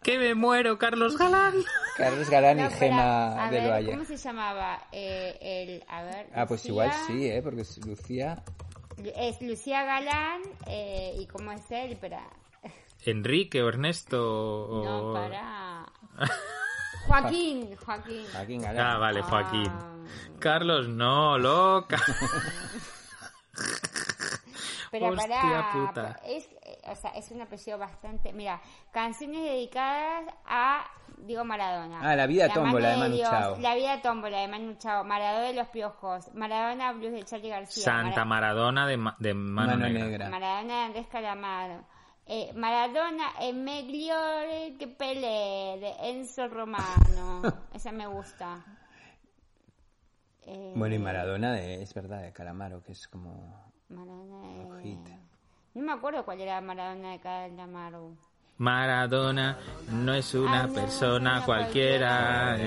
[0.04, 1.54] que me muero, Carlos Galán.
[1.98, 3.92] Carlos Galán No, y Gema a del ver, Valle.
[3.92, 4.88] ¿Cómo se llamaba?
[4.92, 7.42] Eh, el, a ver, Ah, pues igual sí, ¿eh?
[7.42, 8.44] Porque es Lucía...
[9.16, 12.24] Es Lucía Galán eh, y cómo es él, espera.
[13.06, 14.84] Enrique o Ernesto o...
[14.86, 15.86] No, para.
[17.08, 18.26] Joaquín, Joaquín.
[18.32, 18.86] Joaquín Galán.
[18.86, 19.68] Ah, vale, Joaquín.
[19.70, 19.94] Ah.
[20.40, 21.98] Carlos, no, loca.
[24.92, 25.72] Pero Hostia para.
[25.74, 26.20] puta.
[26.26, 26.48] Es,
[26.86, 28.32] o sea, es un apellido bastante.
[28.32, 30.86] Mira, canciones dedicadas a
[31.18, 32.00] Diego Maradona.
[32.02, 33.58] Ah, La vida tómbola de Manu Dios, Chao.
[33.60, 35.04] La vida tómbola de Manu Chao.
[35.04, 36.34] Maradona de los piojos.
[36.36, 37.84] Maradona Blues de Charlie García.
[37.84, 40.06] Santa Mara- Maradona de, Ma- de Mano, Mano Negra.
[40.06, 40.30] Negra.
[40.30, 41.84] Maradona de Andrés Calamaro.
[42.30, 47.42] Eh, Maradona es mejor que Pelé de Enzo Romano.
[47.74, 48.66] Esa me gusta.
[50.42, 53.72] Eh, Bueno, y Maradona, de, es verdad, de Calamaro, que es como...
[53.90, 54.42] Maradona
[54.82, 55.20] de-.
[55.74, 58.18] No me acuerdo cuál era Maradona de Calamaro.
[58.60, 59.58] Maradona
[59.92, 62.58] no es una persona cualquiera.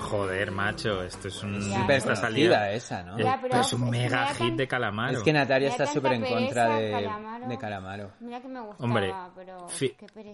[0.00, 1.56] Joder, macho, esto es un...
[1.56, 2.70] Esta conocida salida.
[2.72, 3.18] esa, ¿no?
[3.18, 5.18] Eh, Ya, pero pero es un mega hit tan- de Calamaro.
[5.18, 7.48] Es que Natalia está súper en contra de Calamaro.
[7.48, 8.12] de Calamaro.
[8.20, 9.66] Mira que me gustaba, Hombre, pero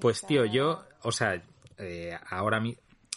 [0.01, 1.41] pues tío, yo, o sea,
[1.79, 2.77] eh, ahora, mi-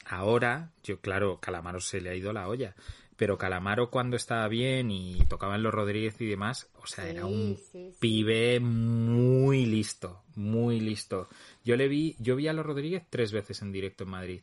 [0.09, 2.73] ahora, yo claro, Calamaro se le ha ido la olla,
[3.21, 7.27] pero Calamaro cuando estaba bien y tocaba en los Rodríguez y demás, o sea, era
[7.27, 7.97] un Sí, sí, sí.
[7.99, 11.27] pibe muy listo, muy listo.
[11.63, 14.41] Yo le vi, yo vi a los Rodríguez tres veces en directo en Madrid,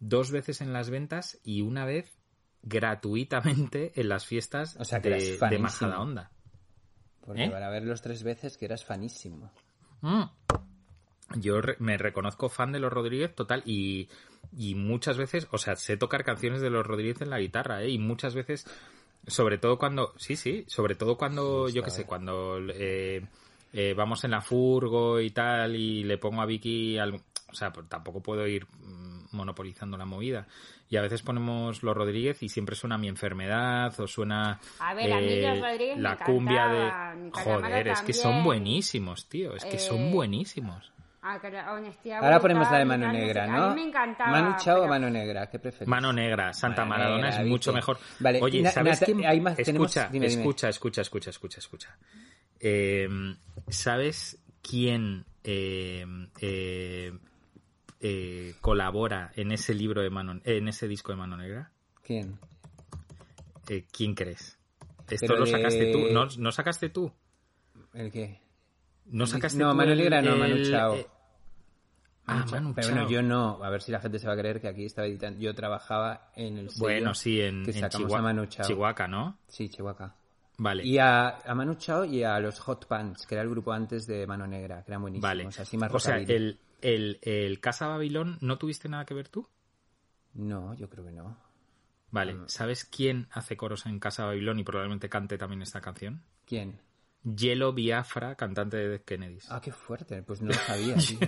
[0.00, 2.18] dos veces en las ventas y una vez
[2.64, 5.62] gratuitamente en las fiestas O sea, que de, eras de fanísimo.
[5.62, 6.32] Majadahonda.
[7.24, 7.50] Porque ¿Eh?
[7.50, 9.52] para verlos tres veces que eras fanísimo.
[10.00, 10.24] Mm.
[11.36, 14.08] Yo re- me reconozco fan de los Rodríguez total y,
[14.56, 17.88] y muchas veces, o sea, sé tocar canciones de los Rodríguez en la guitarra, ¿eh?
[17.90, 18.66] Y muchas veces,
[19.26, 23.24] sobre todo cuando, sí, sí, sobre todo cuando, yo qué sé, cuando eh,
[23.72, 27.14] eh, vamos en la furgo y tal y le pongo a Vicky, al-
[27.48, 30.46] o sea, pues tampoco puedo ir mm, monopolizando la movida.
[30.88, 35.12] Y a veces ponemos los Rodríguez y siempre suena mi enfermedad o suena A ver,
[35.12, 37.30] a mí los Rodríguez me la cumbia de...
[37.32, 40.92] Joder, es que son buenísimos, tío, es que son Eh, buenísimos.
[41.28, 43.46] Ah, honestidad Ahora brutal ponemos la de Mano Negra.
[43.48, 43.64] ¿no?
[43.64, 44.30] A mí me encantaba.
[44.30, 45.48] ¿Manu Chao o Mano Negra?
[45.50, 45.88] ¿Qué preferís?
[45.88, 47.98] Mano Negra, Santa Mano Maradona Negra, es mucho mejor.
[48.20, 49.24] Vale, Oye, Na- ¿sabes quién?
[49.26, 50.42] hay más- tenemos- escucha, dime, dime.
[50.42, 51.98] escucha, escucha, escucha, escucha, escucha.
[52.60, 53.08] Eh,
[53.68, 56.06] ¿Sabes quién eh,
[56.40, 57.12] eh,
[58.00, 61.72] eh, colabora en ese libro de Mano, en ese disco de Mano Negra?
[62.04, 62.38] ¿Quién?
[63.68, 64.58] Eh, ¿Quién crees?
[65.10, 67.12] Esto Pero lo de- sacaste tú, ¿no, no sacaste tú?
[67.94, 68.40] ¿El qué?
[69.06, 70.96] ¿No sacaste No, tú Mano Negra no, Manu el- Chao.
[72.26, 72.44] Ah.
[72.50, 72.94] Manu Pero Chao.
[72.96, 73.62] bueno, yo no.
[73.64, 75.40] A ver si la gente se va a creer que aquí estaba editando.
[75.40, 78.66] Yo trabajaba en el sello Bueno, sí, en, que en sacamos Chihua- a Manu Chao.
[78.66, 79.38] Chihuahua, ¿no?
[79.48, 80.14] Sí, Chihuahua.
[80.58, 80.84] Vale.
[80.86, 84.06] Y a, a Manu Chao y a los Hot Pants, que era el grupo antes
[84.06, 85.28] de Mano Negra, que eran buenísimos.
[85.28, 85.46] Vale.
[85.58, 89.46] Así más o sea, el, el, el Casa Babilón, ¿no tuviste nada que ver tú?
[90.34, 91.36] No, yo creo que no.
[92.10, 92.34] Vale.
[92.34, 92.44] Mm.
[92.48, 96.22] ¿Sabes quién hace coros en Casa Babilón y probablemente cante también esta canción?
[96.46, 96.80] ¿Quién?
[97.34, 99.50] Yelo Biafra, cantante de Dead Kennedys.
[99.50, 100.22] Ah, qué fuerte.
[100.22, 101.18] Pues no lo sabía, tío.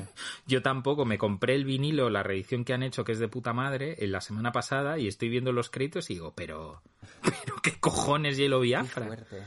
[0.46, 3.52] Yo tampoco, me compré el vinilo, la reedición que han hecho, que es de puta
[3.52, 6.82] madre, en la semana pasada, y estoy viendo los créditos y digo, pero,
[7.22, 9.06] pero qué cojones Qué Biafra.
[9.06, 9.42] fuerte.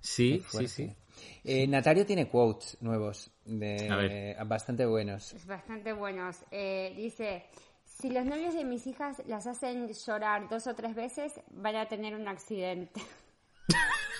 [0.00, 0.68] Sí, Qué fuerte.
[0.68, 0.96] sí, sí.
[1.44, 5.32] Eh, Natario tiene quotes nuevos, de, bastante buenos.
[5.34, 6.38] Es bastante buenos.
[6.50, 7.44] Eh, dice,
[7.84, 11.86] si los novios de mis hijas las hacen llorar dos o tres veces, van a
[11.86, 13.00] tener un accidente.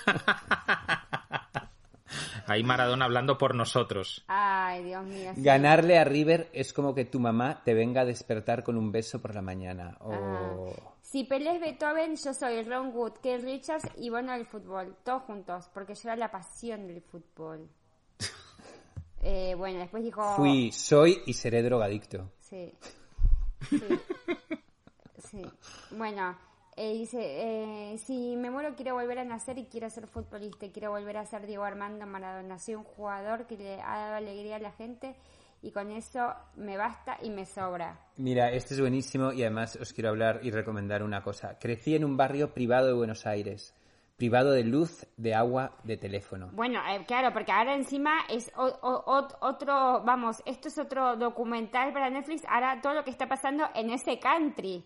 [2.47, 4.24] Ahí Maradona hablando por nosotros.
[4.28, 5.32] Ay, Dios mío.
[5.34, 5.43] sí.
[5.43, 9.20] Ganarle a River es como que tu mamá te venga a despertar con un beso
[9.20, 9.97] por la mañana.
[10.01, 10.66] Ah.
[11.01, 14.97] Si Pelé es Beethoven, yo soy Ron Wood, Keith Richards y bueno del fútbol.
[15.05, 17.68] Todos juntos, porque yo era la pasión del fútbol.
[19.24, 20.34] Eh, bueno, después dijo...
[20.34, 22.32] Fui, soy y seré drogadicto.
[22.40, 22.74] Sí.
[23.70, 23.78] Sí.
[25.30, 25.43] Sí.
[25.93, 26.36] Bueno,
[26.77, 30.91] eh, dice, eh, si me muero quiero volver a nacer y quiero ser futbolista, quiero
[30.91, 32.59] volver a ser Diego Armando Maradona.
[32.59, 35.14] Soy un jugador que le ha dado alegría a la gente
[35.62, 37.99] y con eso me basta y me sobra.
[38.16, 41.59] Mira, este es buenísimo y además os quiero hablar y recomendar una cosa.
[41.59, 43.75] Crecí en un barrio privado de Buenos Aires,
[44.16, 46.49] privado de luz, de agua, de teléfono.
[46.53, 51.16] Bueno, eh, claro, porque ahora encima es o- o- ot- otro, vamos, esto es otro
[51.16, 54.85] documental para Netflix, ahora todo lo que está pasando en ese country.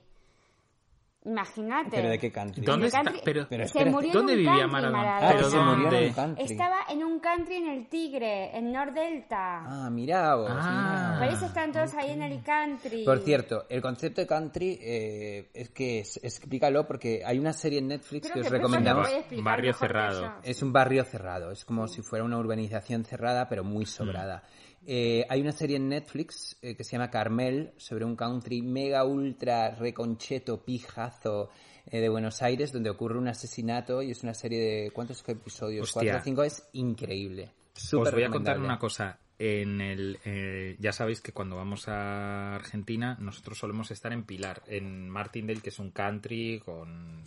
[1.26, 1.90] Imagínate.
[1.90, 2.62] ¿Pero de qué country?
[2.64, 3.02] ¿Dónde En el está?
[3.02, 3.90] country- Pero- Pero se espérate.
[3.90, 5.16] murió ¿Dónde en un vivía country, Maradona?
[5.16, 6.06] Ah, ¿Pero se murió en dónde?
[6.08, 6.44] un country.
[6.44, 9.58] Estaba en un country en el Tigre, en Nordelta.
[9.66, 11.16] Ah, mira vos, Ah.
[11.18, 13.04] Por eso están todos ahí en el country.
[13.04, 17.80] Por cierto, el concepto de country eh, es que es- explícalo porque hay una serie
[17.80, 19.08] en Netflix Creo que os que recomendamos.
[19.42, 20.34] Barrio cerrado.
[20.42, 24.42] Es un barrio cerrado, es como si fuera una urbanización cerrada, pero muy sobrada.
[24.88, 29.04] Eh, hay una serie en Netflix eh, que se llama Carmel, sobre un country mega
[29.04, 31.50] ultra reconcheto, pijazo
[31.86, 34.90] eh, de Buenos Aires, donde ocurre un asesinato y es una serie de...
[34.92, 35.82] ¿Cuántos episodios?
[35.84, 36.02] Hostia.
[36.02, 36.42] ¿Cuatro o cinco?
[36.44, 37.50] Es increíble.
[37.74, 39.18] Os Súper voy a contar una cosa.
[39.38, 44.62] En el, eh, ya sabéis que cuando vamos a Argentina, nosotros solemos estar en Pilar,
[44.66, 47.22] en Martindale, que es un country con,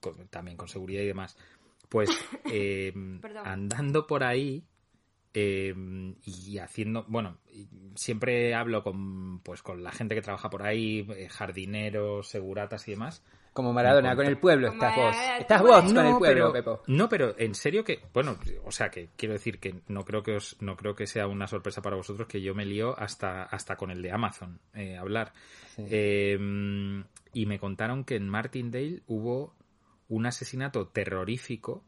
[0.00, 1.36] con- también con seguridad y demás.
[1.88, 2.10] Pues
[2.50, 2.92] eh,
[3.44, 4.64] andando por ahí
[5.34, 5.74] eh,
[6.24, 7.38] y haciendo, bueno,
[7.94, 12.92] siempre hablo con, pues, con la gente que trabaja por ahí, eh, jardineros, seguratas y
[12.92, 13.22] demás.
[13.52, 15.16] Como Maradona, con el pueblo estás vos.
[15.40, 16.82] Estás vos eres- con el No, pueblo, pero, Pepo.
[16.86, 20.36] no, pero en serio que, bueno, o sea que quiero decir que no creo que
[20.36, 23.74] os, no creo que sea una sorpresa para vosotros que yo me lío hasta, hasta
[23.76, 25.32] con el de Amazon eh, hablar.
[25.76, 26.38] Eh,
[27.32, 29.54] y me contaron que en Martindale hubo
[30.08, 31.84] un asesinato terrorífico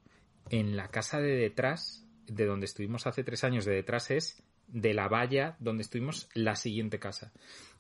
[0.51, 4.95] en la casa de detrás, de donde estuvimos hace tres años, de detrás es de
[4.95, 7.33] la valla donde estuvimos la siguiente casa.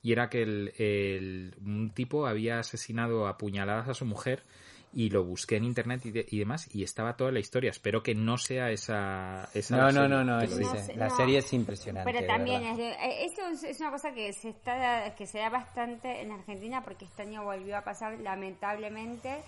[0.02, 4.42] Y era que el, el- un tipo había asesinado a puñaladas a su mujer
[4.92, 7.70] y lo busqué en internet y, de- y demás y estaba toda la historia.
[7.70, 9.48] Espero que no sea esa...
[9.54, 12.12] esa No, no, no, no, es- No la serie es impresionante.
[12.12, 15.38] Pero también es, de- eh, eso es, es una cosa que se está que se
[15.38, 19.42] da bastante en Argentina porque este año volvió a pasar lamentablemente.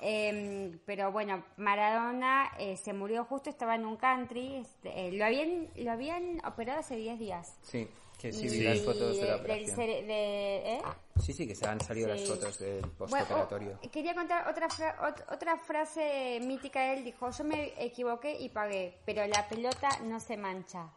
[0.00, 4.56] Eh, pero bueno, Maradona eh, se murió justo, estaba en un country.
[4.56, 7.56] este, eh, lo habían lo habían operado hace 10 días.
[7.62, 7.86] Sí,
[8.18, 9.76] que sí, Y vi las fotos de la operación.
[9.76, 10.82] de- ¿eh?
[11.20, 12.20] Sí, sí, que se han salido Sí.
[12.20, 13.78] las fotos del Bueno, postoperatorio.
[13.84, 17.04] oh, quería contar otra, fra- ot- otra frase mítica de él.
[17.04, 20.88] Dijo, yo me equivoqué y pagué, pero la pelota no se mancha.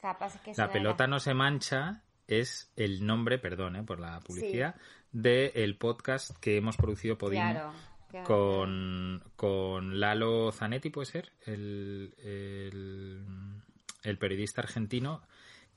[0.00, 4.74] Capaz que La pelota no se mancha es el nombre, perdón eh, por la publicidad,
[5.12, 7.72] del podcast que hemos producido Podimo Claro,
[8.22, 8.26] claro.
[8.26, 13.24] con, con Lalo Zanetti, puede ser, el, el,
[14.02, 15.22] el periodista argentino,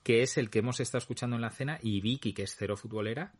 [0.02, 2.76] que es el que hemos estado escuchando en la cena, y Vicky, que es cero
[2.76, 3.32] futbolera,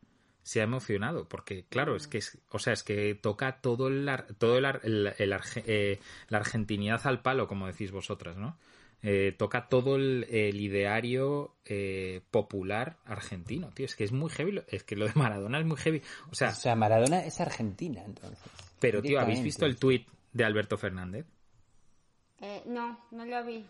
[0.42, 4.08] se ha emocionado, porque claro, es que es, o sea, es que toca todo el,
[4.08, 8.36] ar- todo el, ar- el- el arge- eh, la argentinidad al palo, como decís vosotras,
[8.36, 8.58] ¿no?
[9.02, 13.86] Eh, toca todo el, el ideario eh, popular argentino, tío.
[13.86, 14.50] Es que es muy heavy.
[14.52, 16.02] lo- Es que lo de Maradona es muy heavy.
[16.30, 18.40] O sea, O sea, Maradona es argentina, entonces.
[18.80, 21.26] Pero tío, ¿habéis visto el tuit de Alberto Fernández?
[22.40, 23.64] Eh, no, no lo vi.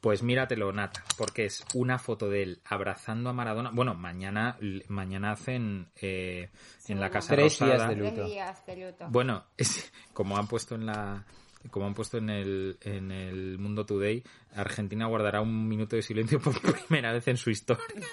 [0.00, 3.70] Pues míratelo, Nata, porque es una foto de él abrazando a Maradona.
[3.72, 4.56] Bueno, mañana,
[4.86, 6.50] mañana hacen eh,
[6.86, 7.88] en la Casa Tres días Rosada.
[7.88, 8.14] de luto.
[8.14, 9.06] Tres días de luto.
[9.10, 11.24] Bueno, es, como han puesto en la
[11.70, 14.22] como han puesto en el, en el Mundo Today,
[14.54, 16.54] Argentina guardará un minuto de silencio por
[16.86, 18.06] primera vez en su historia,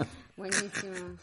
[0.36, 1.16] Buenísimo.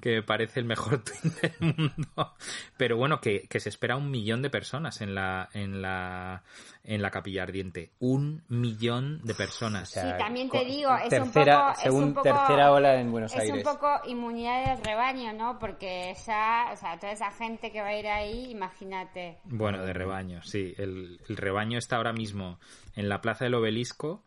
[0.00, 1.30] que me parece el mejor tweet
[1.60, 2.34] del mundo.
[2.76, 6.42] Pero bueno, que, que se espera un millón de personas en la, en la,
[6.82, 7.92] en la capilla ardiente.
[8.00, 9.90] Un millón de personas.
[9.90, 11.80] Sí, también te digo, es tercera- un poco...
[11.82, 13.56] según es un poco, tercera ola en Buenos es Aires.
[13.58, 15.58] un poco inmunidad del rebaño, ¿no?
[15.60, 19.38] Porque ya, o sea, toda esa gente que va a ir ahí, imagínate.
[19.44, 20.74] Bueno, de rebaño, sí.
[20.78, 22.58] El, el rebaño está ahora mismo
[22.96, 24.24] en la Plaza del Obelisco,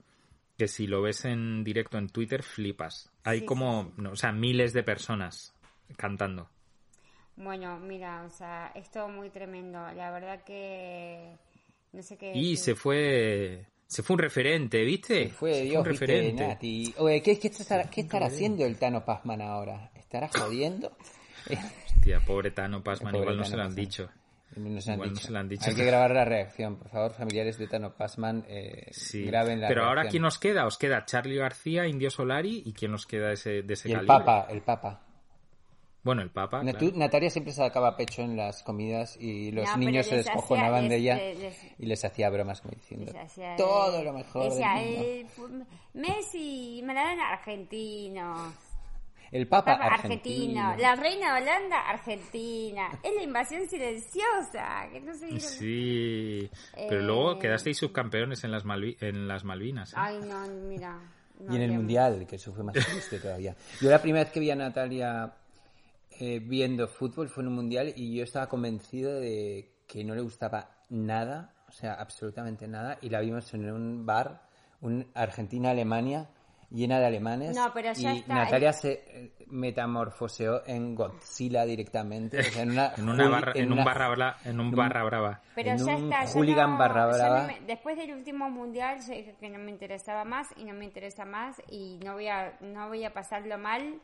[0.57, 3.11] que si lo ves en directo en Twitter, flipas.
[3.23, 5.53] Hay Sí, como, no, o sea, miles de personas
[5.97, 6.49] cantando.
[7.35, 9.79] Bueno, mira, o sea, es todo muy tremendo.
[9.93, 11.37] La verdad que
[11.93, 12.57] no sé qué Y decir.
[12.57, 15.29] se fue, Se fue un referente, ¿viste?
[15.29, 16.47] Fue Se Dios, un viste, referente.
[16.47, 16.93] Nati.
[16.97, 19.91] Oye, ¿qué, qué estará, qué estará haciendo el Tano Pazman ahora?
[19.95, 20.91] ¿Estará jodiendo?
[21.95, 24.09] Hostia, pobre Tano Pasman, Pobre igual no Tano se lo han dicho.
[24.55, 25.27] No se no dicho.
[25.27, 25.69] se lo han dicho.
[25.69, 29.23] Hay que grabar la reacción, por favor, familiares de Tano Pazman, eh, Sí.
[29.25, 30.11] graben la Pero ahora, reacción.
[30.11, 30.65] ¿quién nos queda?
[30.65, 33.91] Os queda Charlie García, Indio Solari, ¿y quién nos queda de ese, de ese Y
[33.91, 34.17] el calibre?
[34.25, 35.01] Papa, el Papa.
[36.03, 36.91] Bueno, el Papa, Na- claro.
[36.93, 40.85] tú, Natalia siempre sacaba pecho en las comidas y los No, niños se les descojonaban
[40.85, 44.13] hacía- de ella les- les- y les hacía bromas como diciendo Les todo eh, lo
[44.13, 45.01] mejor del decía, mundo".
[45.03, 48.53] eh, fu- Messi, Maradona, argentinos.
[49.31, 50.61] El Papa, Papa argentino.
[50.61, 50.81] argentino.
[50.89, 52.89] La reina de Holanda, argentina.
[53.03, 54.87] Es la invasión silenciosa.
[54.91, 59.43] Que no se dieron- Sí, pero Eh, luego quedasteis subcampeones en las, Malvi- en las
[59.43, 59.91] Malvinas.
[59.93, 59.95] ¿eh?
[59.97, 60.99] Ay, no, mira.
[61.39, 61.71] no y en el.
[61.73, 63.55] Mundial, que eso fue más triste todavía.
[63.81, 65.33] Yo la primera vez que vi a Natalia
[66.19, 70.21] eh, viendo fútbol fue en un Mundial y yo estaba convencido de que no le
[70.21, 74.41] gustaba nada, o sea, absolutamente nada, y la vimos en un bar,
[74.81, 76.29] un Argentina-Alemania,
[76.69, 82.39] llena de alemanes, No, pero ya y está, Natalia se eh, metamorfoseó en Godzilla directamente,
[82.39, 85.03] o sea, en una, En, una barra, en un una- barra, bra- en un barra
[85.03, 85.41] brava.
[85.55, 86.25] Pero en ya un está.
[86.33, 87.41] hooligan no- barra brava.
[87.41, 90.73] no me- después del último mundial, yo dije que no me interesaba más y no
[90.73, 93.99] me interesa más y no voy a, no voy a pasarlo mal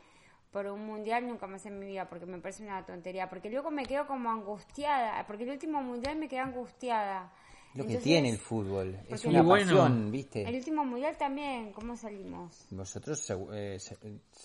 [0.50, 3.28] por un mundial nunca más en mi vida porque me parece una tontería.
[3.28, 5.24] Porque luego me quedo como angustiada.
[5.26, 7.32] Porque el último mundial me quedé angustiada.
[7.74, 10.48] Lo que Entonces, tiene el fútbol, es una el- pasión, ¿viste?
[10.48, 12.66] El último mundial también, ¿cómo salimos?
[12.70, 13.96] Vosotros eh, se-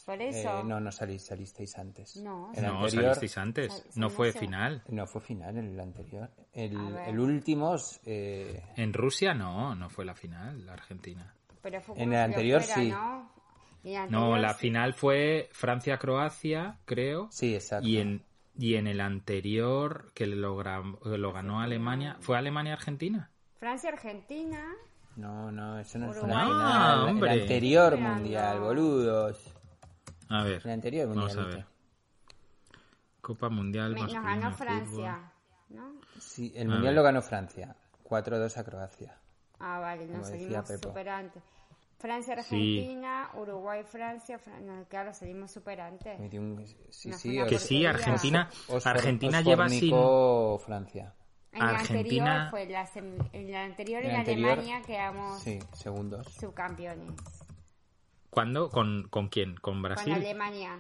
[0.05, 0.59] Por eso.
[0.59, 2.17] eh, no, no salís, salisteis antes.
[2.17, 2.51] No.
[2.55, 3.71] El No, anterior- salisteis antes.
[3.73, 4.39] Sal- No fue no sé.
[4.39, 4.83] final.
[4.87, 6.29] No fue final el anterior.
[6.53, 6.75] El,
[7.07, 7.75] el último,
[8.05, 11.31] eh, En Rusia no, no fue la final, la Argentina.
[11.61, 12.89] Pero fue En el anterior, fuera, sí.
[12.89, 13.29] ¿no?
[14.09, 14.59] No, la sí.
[14.61, 17.27] final fue Francia-Croacia, creo.
[17.31, 17.87] sí, exacto.
[17.87, 18.23] Y en,
[18.59, 23.31] y en el anterior, que lo, lo ganó Alemania, ¿fue Alemania-Argentina?
[23.57, 24.61] Francia-Argentina.
[25.15, 26.29] No, no, eso no Uruguay.
[26.29, 26.61] la final.
[26.61, 27.33] Ah, hombre.
[27.33, 28.65] El anterior mundial, no.
[28.65, 29.53] boludos.
[30.29, 31.27] A ver, El anterior mundial.
[31.37, 31.65] vamos a ver.
[33.21, 35.31] Copa Mundial Nos ganó Francia.
[35.69, 35.93] ¿no?
[36.19, 36.95] Sí, el A mundial ver.
[36.95, 37.75] lo ganó Francia.
[38.03, 39.17] 4-2 a Croacia.
[39.59, 40.81] Ah, vale, nos decía salimos
[41.99, 42.13] Pepo.
[42.13, 42.45] super antes.
[42.45, 46.19] Francia-Argentina, Uruguay-Francia, Fran- no, claro, salimos super antes.
[46.19, 47.09] Metió un- Sí,
[47.47, 47.85] Que sí.
[47.85, 49.79] Argentina, os- Argentina os lleva sin...
[50.59, 51.13] Francia.
[51.51, 54.81] En la Argentina- anterior fue la, sem- en la anterior En en, la anterior, Alemania
[54.85, 56.27] quedamos Sí, segundos.
[56.39, 57.15] subcampeones.
[58.29, 58.69] ¿Cuándo?
[58.69, 59.55] ¿Con, ¿Con quién?
[59.55, 60.13] ¿Con Con Brasil?
[60.13, 60.79] Alemania.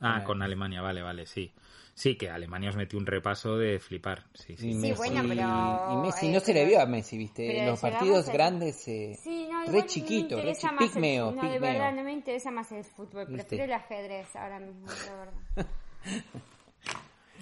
[0.00, 1.52] Ah, con Alemania, vale, vale, sí.
[1.94, 4.24] Sí, que Alemania os metió un repaso de flipar.
[4.34, 4.70] Sí, sí.
[4.70, 7.64] Y Sí, Messi, bueno, pero, y Messi eh, no se le vio a Messi, ¿viste?
[7.64, 10.84] Los partidos a- grandes, eh, Sí, no, re no chiquito, me re interesa chi- más
[10.84, 11.72] el- pigmeo, No, de pigmeo.
[11.72, 13.26] verdad, no me interesa más el fútbol.
[13.26, 13.42] ¿Viste?
[13.44, 15.34] Prefiero el ajedrez ahora mismo, la verdad.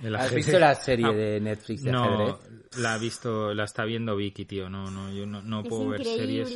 [0.02, 2.34] El ¿Has visto la serie Ah, de Netflix de No, ajedrez?
[2.78, 4.68] la ha visto, la está viendo Vicky, tío.
[4.68, 6.48] No, no, yo no, no Es puedo ver series.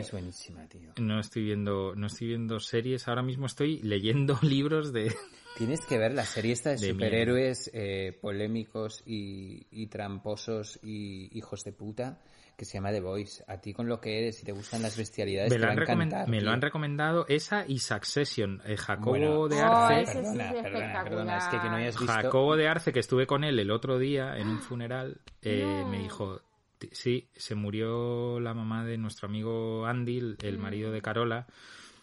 [0.00, 0.92] Es buenísima, tío.
[1.00, 3.08] No estoy viendo, no estoy viendo series.
[3.08, 5.14] Ahora mismo estoy leyendo libros de.
[5.56, 11.30] Tienes que ver la serie esta de, De superhéroes eh, polémicos y, y tramposos y
[11.36, 12.20] hijos de puta
[12.58, 13.44] que se llama The Voice.
[13.48, 15.78] A ti con lo que eres, si te gustan las bestialidades, Me te lo, han
[15.78, 16.26] encantar.
[16.28, 18.62] me lo han recomendado esa y Succession.
[18.64, 20.06] Eh, Jacobo Bueno, de Oh, Arce.
[20.06, 20.62] sí perdona, es
[21.04, 22.12] perdona, es que, que no hayas visto...
[22.12, 25.90] Jacobo de Arce, que estuve con él el otro día en un funeral, eh, No.
[25.90, 26.45] me dijo, "Ti-
[26.92, 31.46] sí, se murió la mamá de nuestro amigo Andy, el, el marido de Carola,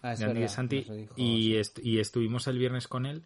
[0.02, 1.56] Ah, de Andy de Santi, dijo, y, sí.
[1.58, 3.24] est- y estuvimos el viernes con él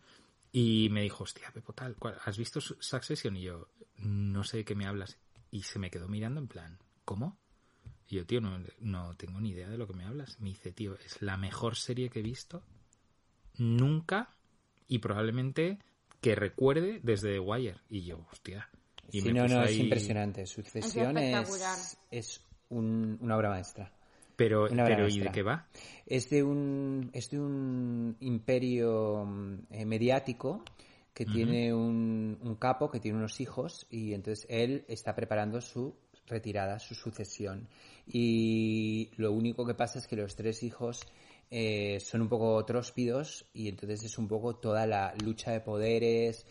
[0.51, 3.35] y me dijo, hostia, Pepo, tal, ¿cuál- ¿has visto su- Succession?
[3.35, 3.67] Y yo,
[3.97, 5.17] no sé de qué me hablas.
[5.51, 7.37] Y se me quedó mirando en plan, ¿cómo?
[8.09, 10.39] Y yo, tío, no, no tengo ni idea de lo que me hablas.
[10.39, 12.63] Me dice, tío, es la mejor serie que he visto
[13.57, 14.29] nunca
[14.87, 15.79] y probablemente
[16.21, 17.77] que recuerde desde The Wire.
[17.89, 18.69] Y yo, hostia.
[19.11, 20.45] Y Sí, me no, no, es impresionante.
[20.45, 21.79] Sucesión Es es, espectacular.
[22.11, 23.91] es un- una obra maestra.
[24.35, 25.67] Pero, Una obra pero ¿y de qué va?
[26.05, 29.25] Es de un, es de un imperio
[29.71, 30.63] eh, mediático
[31.13, 35.95] que tiene un, un capo que tiene unos hijos y entonces él está preparando su
[36.27, 37.67] retirada, su sucesión.
[38.05, 41.01] Y lo único que pasa es que los tres hijos
[41.49, 46.45] eh, son un poco tróspidos y entonces es un poco toda la lucha de poderes,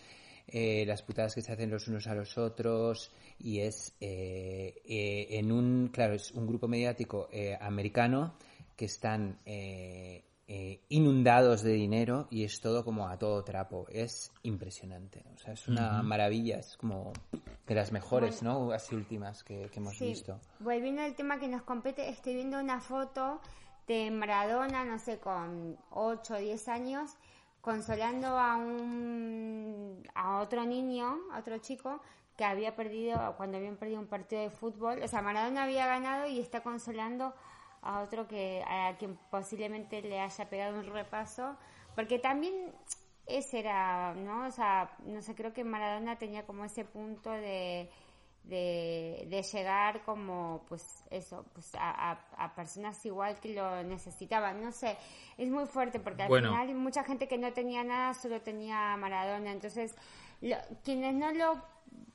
[0.48, 5.26] eh, las putadas que se hacen los unos a los otros y es eh, eh,
[5.38, 8.34] en un, claro, es un grupo mediático eh, americano
[8.76, 13.86] que están eh, eh, inundados de dinero y es todo como a todo trapo.
[13.88, 15.24] Es impresionante.
[15.34, 16.58] O sea, es una maravilla.
[16.58, 17.12] Es como
[17.66, 18.70] de las mejores, ¿no?
[18.70, 20.04] Así últimas que, que hemos Sí.
[20.06, 20.38] visto.
[20.60, 23.40] Volviendo al tema que nos compete, estoy viendo una foto
[23.88, 27.10] de Maradona, no sé, con 8 o 10 años,
[27.66, 32.00] consolando a un a otro niño, a otro chico
[32.36, 36.28] que había perdido cuando habían perdido un partido de fútbol, o sea, Maradona había ganado
[36.28, 37.34] y está consolando
[37.82, 41.56] a otro que a quien posiblemente le haya pegado un repaso,
[41.96, 42.54] porque también
[43.26, 44.46] ese era, ¿no?
[44.46, 47.90] O sea, no sé, creo que Maradona tenía como ese punto de,
[48.46, 54.62] de, de llegar como, pues eso, pues a, a- a personas igual que lo necesitaban,
[54.62, 54.96] no sé,
[55.36, 56.50] es muy fuerte porque al Bueno.
[56.50, 59.94] final mucha gente que no tenía nada solo tenía a Maradona, entonces
[60.40, 61.60] lo- quienes no lo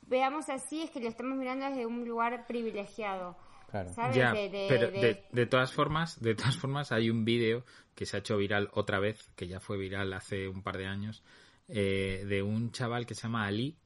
[0.07, 3.35] veamos así es que lo estamos mirando desde un lugar privilegiado.
[3.69, 3.93] Claro.
[3.93, 4.15] ¿Sabes?
[4.17, 7.63] Ya, De- de- pero de- de, de todas formas, de todas formas hay un vídeo
[7.95, 10.87] que se ha hecho viral otra vez, que ya fue viral hace un par de
[10.87, 11.23] años,
[11.69, 13.77] eh, de un chaval que se llama Ali,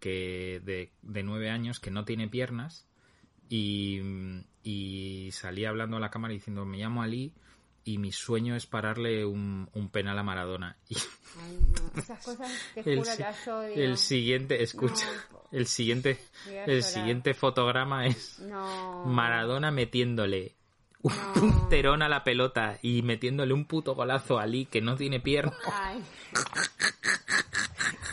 [0.00, 2.86] que de, de nueve años, que no tiene piernas,
[3.48, 4.00] y,
[4.62, 7.32] y salía hablando a la cámara diciendo, me llamo Ali
[7.84, 10.76] y mi sueño es pararle un, un penal a Maradona.
[10.88, 10.96] Y
[11.40, 13.74] Ay, no, esas cosas te el, juro si- las odio.
[13.76, 15.06] el siguiente, escucha,
[15.52, 16.18] el siguiente,
[16.66, 19.04] el siguiente fotograma es No.
[19.06, 20.56] Maradona metiéndole
[21.02, 25.20] un punterón a la pelota y metiéndole un puto golazo a Ali que no tiene
[25.20, 25.52] pierna.
[25.72, 26.02] Ay.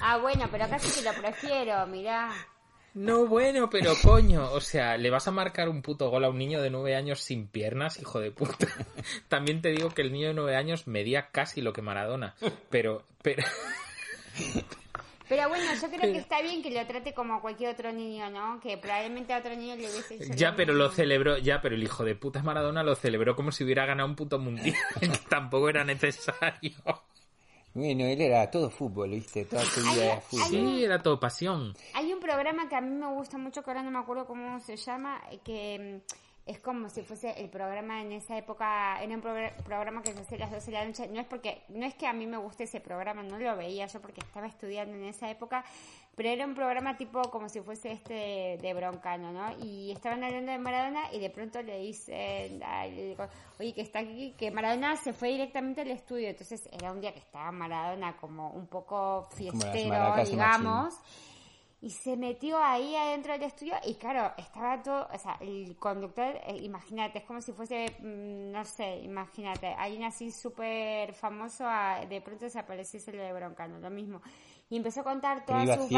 [0.01, 2.31] Ah, bueno, pero casi que lo prefiero, mirá.
[2.93, 6.37] No, bueno, pero coño, o sea, le vas a marcar un puto gol a un
[6.37, 8.67] niño de nueve años sin piernas, hijo de puta.
[9.27, 12.35] También te digo que el niño de nueve años medía casi lo que Maradona,
[12.71, 13.43] pero, pero,
[15.29, 18.59] Pero bueno, yo creo que está bien que lo trate como cualquier otro niño, ¿no?
[18.61, 20.87] Que probablemente a otro niño le hubiese hecho ya, pero mismo.
[20.87, 24.07] lo celebró, ya, pero el hijo de puta Maradona lo celebró como si hubiera ganado
[24.07, 26.71] un puto mundial, que tampoco era necesario.
[27.77, 29.45] Bueno, él era todo fútbol, ¿viste?
[29.45, 30.47] Toda su vida era fútbol.
[30.49, 31.73] Sí, era todo pasión.
[31.93, 34.59] Hay un programa que a mí me gusta mucho, que ahora no me acuerdo cómo
[34.59, 39.21] se llama, que mm, es como si fuese el programa en esa época, era un
[39.21, 41.85] progr- programa que se hacía a las 12 de la noche, no es porque, no
[41.85, 44.95] es que a mí me guste ese programa, no lo veía yo porque estaba estudiando
[44.95, 45.63] en esa época,
[46.17, 49.55] pero era un programa tipo como si fuese este de Broncano, ¿no?
[49.63, 53.27] Y estaban hablando de Maradona y de pronto le dicen, ay, le digo,
[53.59, 57.13] oye, que está aquí, que Maradona se fue directamente al estudio, entonces era un día
[57.13, 59.89] que estaba Maradona como un poco fiestero,
[60.31, 60.95] digamos,
[61.79, 66.35] y se metió ahí adentro del estudio y claro, estaba todo, o sea, el conductor,
[66.47, 72.03] eh, imagínate, es como si fuese, mm, no sé, imagínate, alguien así súper famoso, a-
[72.09, 74.19] de pronto desapareciese lo de Broncano, lo mismo.
[74.69, 75.89] Y empezó a contar todas sus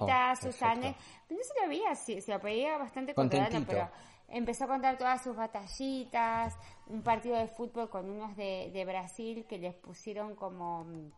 [0.00, 0.96] batallitas, sus ane-
[1.30, 3.88] No se lo veía así, se lo veía bastante controlado, pero
[4.28, 6.56] empezó a contar todas sus batallitas,
[6.88, 11.12] un partido de fútbol con unos de, de Brasil que les pusieron como mm,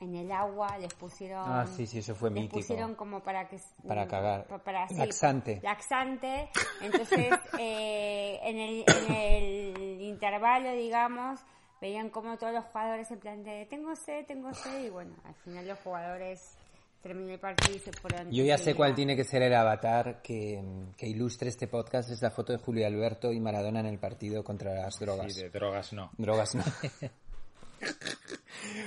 [0.00, 1.44] en el agua, les pusieron...
[1.48, 2.56] Ah, sí, sí, eso fue les mítico.
[2.60, 3.58] pusieron como para que...
[3.86, 4.46] Para cagar.
[4.46, 5.60] pa- para, sí, Laxante.
[5.62, 6.50] laxante.
[6.82, 11.40] Entonces, eh, en, el, en el intervalo, digamos,
[11.80, 15.34] veían como todos los jugadores en plan de tengo sed, tengo sed, y bueno, al
[15.34, 16.56] final los jugadores
[17.02, 18.30] terminó el partido y se fueron.
[18.32, 20.62] Yo ya sé cuál tiene que ser el avatar que,
[20.96, 22.10] que ilustre este podcast.
[22.10, 25.32] Es la foto de Julio Alberto y Maradona en el partido contra las drogas.
[25.32, 26.10] Sí, de drogas no.
[26.18, 26.64] Drogas no.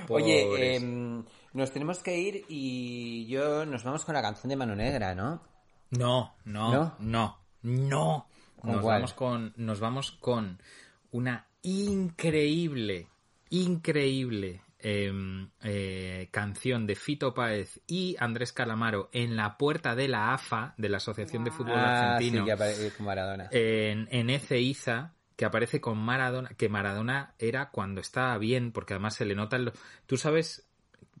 [0.08, 4.74] Oye, em, nos tenemos que ir y yo nos vamos con la canción de Mano
[4.74, 5.40] Negra, ¿no?
[5.90, 6.96] No, no, ¿No?
[6.98, 8.26] no, no.
[8.60, 8.96] ¿Con Nos cuál?
[8.96, 10.60] vamos con, nos vamos con
[11.12, 13.08] una increíble,
[13.50, 20.32] increíble em, eh, canción de Fito Páez y Andrés Calamaro en la puerta de la
[20.32, 23.48] AFA, de la Asociación de Fútbol Ah, Argentino, sí, con Maradona.
[23.50, 29.14] en, en Ezeiza, que aparece con Maradona, que Maradona era cuando estaba bien, porque además
[29.16, 29.56] se le nota...
[29.56, 29.72] el-
[30.06, 30.69] Tú sabes,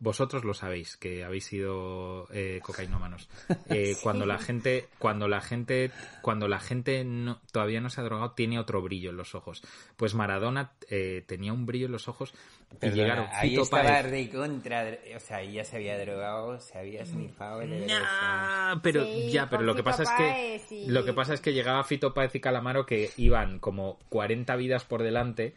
[0.02, 3.28] vosotros lo sabéis, que habéis sido eh, cocainómanos.
[3.70, 5.90] Eh, Cuando la gente, cuando la gente,
[6.22, 9.62] cuando la gente no- todavía no se ha drogado, tiene otro brillo en los ojos.
[9.96, 12.32] Pues Maradona eh, tenía un brillo en los ojos
[12.72, 14.10] y Perdona, llegaron ahí Fito estaba Páez.
[14.10, 19.30] recontra, o sea, ahí ya se había drogado, se había snifado el Ah, pero Sí,
[19.30, 21.52] ya, pero lo que Fito pasa es que Páez y- lo que pasa es que
[21.52, 25.54] llegaba Fito Páez y Calamaro que iban como 40 vidas por delante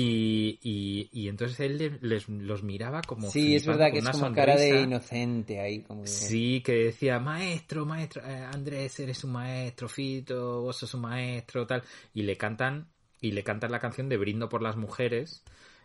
[0.00, 4.04] y, y, y entonces él le- les, los miraba como Sí, es verdad que es
[4.04, 4.80] una como cara de sonrisa.
[4.82, 10.76] inocente ahí, como Sí, que decía, maestro, maestro, eh, Andrés, eres un maestro, Fito, vos
[10.76, 11.82] sos un maestro, tal.
[12.12, 12.88] Y le cantan,
[13.20, 15.42] y le cantan la canción de Brindo por las mujeres,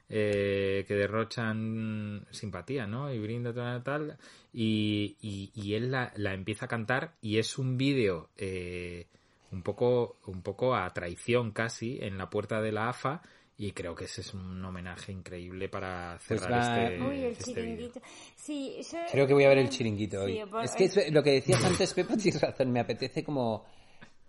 [0.10, 3.14] eh, que derrochan simpatía, ¿no?
[3.14, 4.18] Y brindo tal, tal.
[4.54, 9.08] Y, y, y él la, la empieza a cantar y es un vídeo eh,
[9.52, 13.22] un poco, un poco a traición casi en la puerta de la AFA.
[13.62, 17.32] Y creo que ese es un homenaje increíble para Pues cerrar va- este, Uy, el
[17.34, 17.66] este vídeo.
[17.66, 18.02] chiringuito.
[18.36, 18.98] Sí, yo...
[19.12, 20.42] Creo que voy a ver el chiringuito hoy.
[20.50, 23.66] Por- es que es- lo que decías antes, Pepo, tienes razón, me apetece como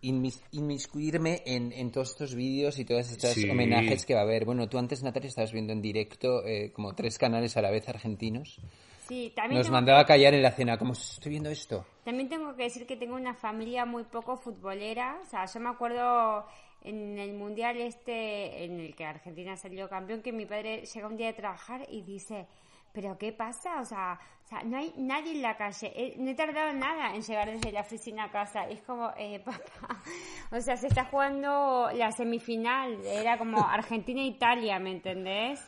[0.02, 3.48] inmis- inmiscuirme en, en todos estos vídeos y todas estas Sí.
[3.48, 4.44] homenajes que va a haber.
[4.44, 7.88] Bueno, tú antes, Natalia, estabas viendo en directo eh, como tres canales a la vez
[7.88, 8.58] argentinos.
[9.06, 11.86] Sí, también Nos tengo- mandaba a callar en la cena, como estoy viendo esto.
[12.04, 15.20] También tengo que decir que tengo una familia muy poco futbolera.
[15.24, 16.46] O sea, yo me acuerdo
[16.82, 21.16] en el mundial este en el que Argentina salió campeón que mi padre llega un
[21.16, 22.46] día de trabajar y dice
[22.92, 25.92] pero qué pasa o sea, o sea no hay nadie en la calle.
[25.94, 28.68] Eh, no he tardado nada en llegar desde la oficina a casa.
[28.68, 30.02] Es como eh, papá
[30.50, 32.98] o sea se está jugando la semifinal.
[33.04, 35.60] Era como Argentina Italia ¿me entendés?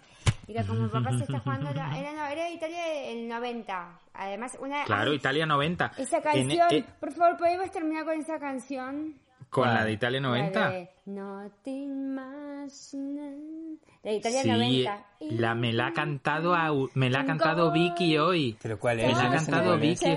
[0.49, 4.83] Era como papá se está jugando la, era no era Italia el 90 además una
[4.85, 5.93] Claro, Italia 90.
[5.99, 9.15] esa En- canción eh, por favor podemos terminar con esa canción
[9.53, 10.71] con la de Italia la 90.
[10.71, 13.77] de Nothing much, no.
[14.03, 15.07] La de Italia Sí, 90.
[15.21, 18.57] la, me la ha cantado a- me la ha cantado Vicky hoy.
[18.63, 19.17] ¿Pero cuál Me es?
[19.19, 19.81] la ha cantado cuál.
[19.81, 20.17] Vicky.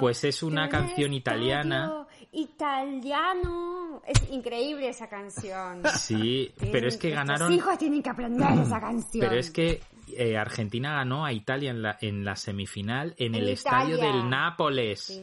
[0.00, 2.06] Pues es una canción italiana.
[2.32, 4.02] Italiano.
[4.06, 5.82] Es increíble esa canción.
[5.98, 7.52] Sí, pero es que ganaron.
[7.52, 9.26] hijos tienen que aprender esa canción.
[9.26, 9.80] Pero es que
[10.16, 14.12] eh, Argentina ganó a Italia en la, en la semifinal en el En estadio Italia.
[14.14, 15.22] del Nápoles.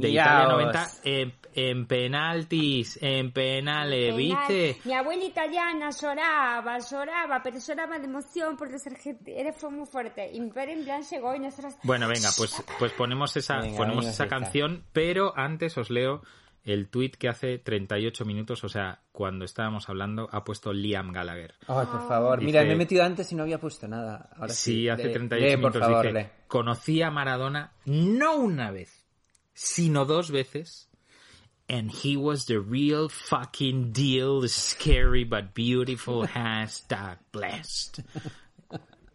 [0.00, 0.10] De.
[0.10, 4.16] Italia 90 en, en penaltis, en penales, Penal.
[4.48, 4.80] ¿viste?
[4.84, 9.54] Mi abuela italiana lloraba, lloraba, pero lloraba de emoción por los argentinos.
[9.56, 10.30] Fue muy fuerte.
[10.32, 11.74] Y mi padre en plan llegó y nosotros...
[11.84, 16.22] Bueno, venga, pues, pues ponemos esa, Venga, ponemos venga, esa canción, pero antes os leo
[16.64, 21.54] el tweet que hace 38 minutos, o sea, cuando estábamos hablando, ha puesto Liam Gallagher.
[21.68, 22.38] Ay, por favor.
[22.40, 24.30] Dice- Mira, me he metido antes y no había puesto nada.
[24.36, 26.28] Ahora sí, sí, hace Lee- 38 lee, por minutos favor, dice, lee.
[26.48, 28.93] conocí a Maradona no una vez,
[29.54, 30.88] sino dos veces.
[31.66, 38.00] And he was the real fucking deal, scary but beautiful, hashtag blessed.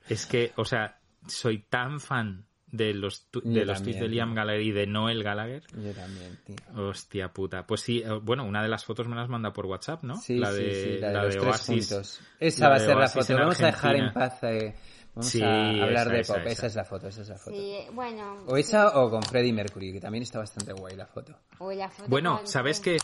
[0.09, 0.97] Es que, o sea,
[1.27, 4.33] soy tan fan de los, Yo de los tweets de Liam.
[4.33, 5.63] Gallagher y de Noel Gallagher.
[5.73, 6.55] Yo también, tío.
[6.75, 7.67] Hostia puta.
[7.67, 10.15] Pues sí, eh, bueno, una de las fotos me las manda por WhatsApp, ¿no?
[10.17, 12.19] Sí, la sí, de, sí, la de los Oasis.
[12.39, 13.35] Esa La va a ser la foto.
[13.35, 14.43] Vamos a dejar en paz.
[14.43, 14.75] eh,
[15.19, 16.37] Vamos Sí, a hablar esa, de pop.
[16.37, 16.49] esa.
[16.49, 17.57] Esa es la foto, esa es la foto.
[17.57, 18.43] Sí, bueno.
[18.47, 21.37] O esa o con Freddie Mercury, que también está bastante guay la foto.
[21.59, 22.97] O la foto Bueno, con- ¿sabes que,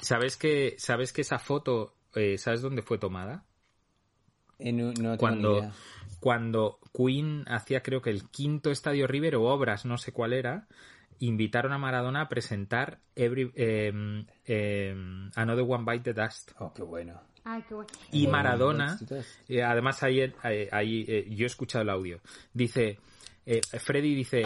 [0.00, 3.44] sabes que, sabes que esa foto, eh, ¿sabes dónde fue tomada?
[4.60, 5.72] En un- no tengo ni Cuando, idea.
[6.20, 10.68] cuando Queen hacía creo que el quinto Estadio River o Obras, no sé cuál era,
[11.18, 14.26] invitaron a Maradona a presentar Every, em,
[15.34, 16.52] Another One Bite the Dust.
[16.60, 17.20] Oh, qué bueno.
[17.48, 17.88] Ay, qué bueno.
[18.10, 18.26] Y.
[18.26, 18.98] Maradona,
[19.48, 22.18] eh, además ayer, eh, ahí, eh, yo he escuchado el audio,
[22.52, 22.98] dice,
[23.46, 24.42] eh, Freddy dice,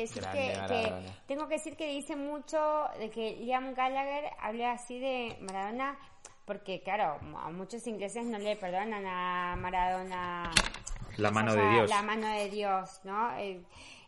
[0.00, 2.58] decir Grande que, que- tengo que decir que dice mucho
[2.98, 5.98] de que Liam Gallagher habla así de Maradona
[6.44, 10.50] porque claro, a muchos ingleses no le perdonan a Maradona
[11.16, 11.90] La mano de Dios.
[11.90, 13.36] La mano de Dios, ¿no?
[13.38, 13.60] Eh,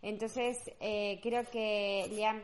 [0.02, 2.40] Entonces, eh, creo que Liam,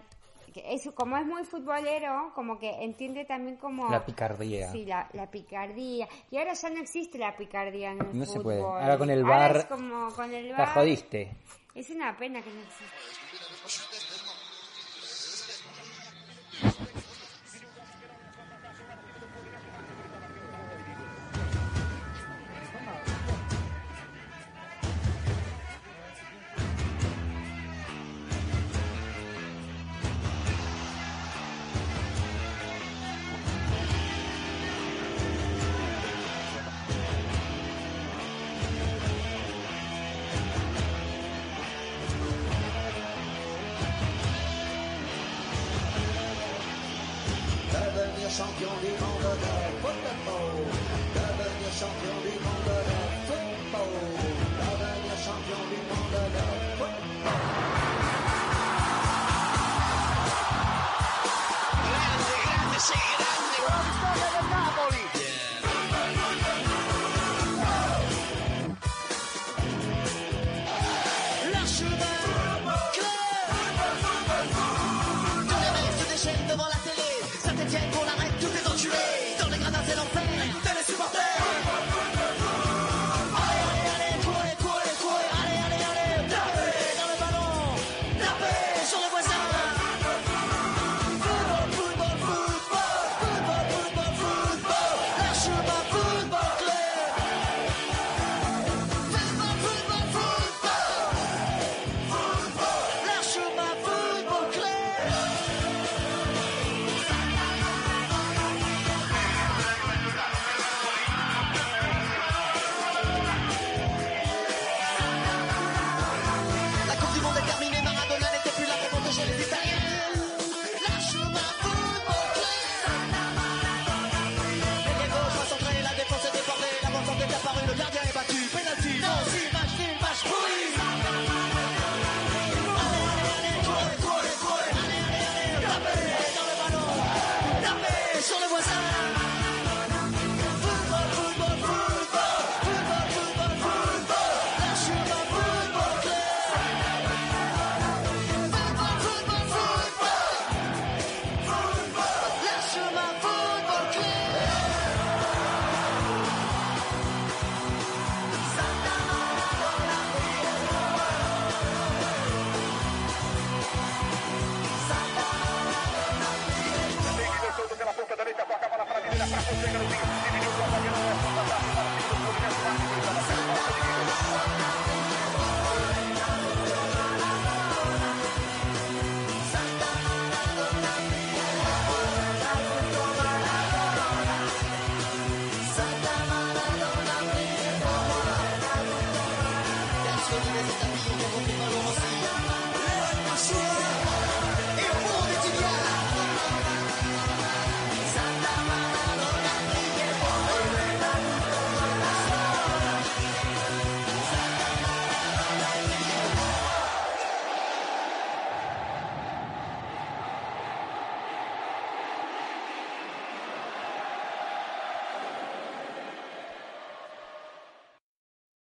[0.54, 3.90] que es, como es muy futbolero, como que entiende también como...
[3.90, 4.70] La picardía.
[4.70, 6.06] Sí, la, la picardía.
[6.30, 8.42] Y ahora ya no existe la picardía en el No se fútbol.
[8.44, 8.62] puede.
[8.62, 10.68] Ahora con el Ahora VAR es como con el La VAR.
[10.74, 11.32] jodiste.
[11.78, 12.96] Es una pena que no exista.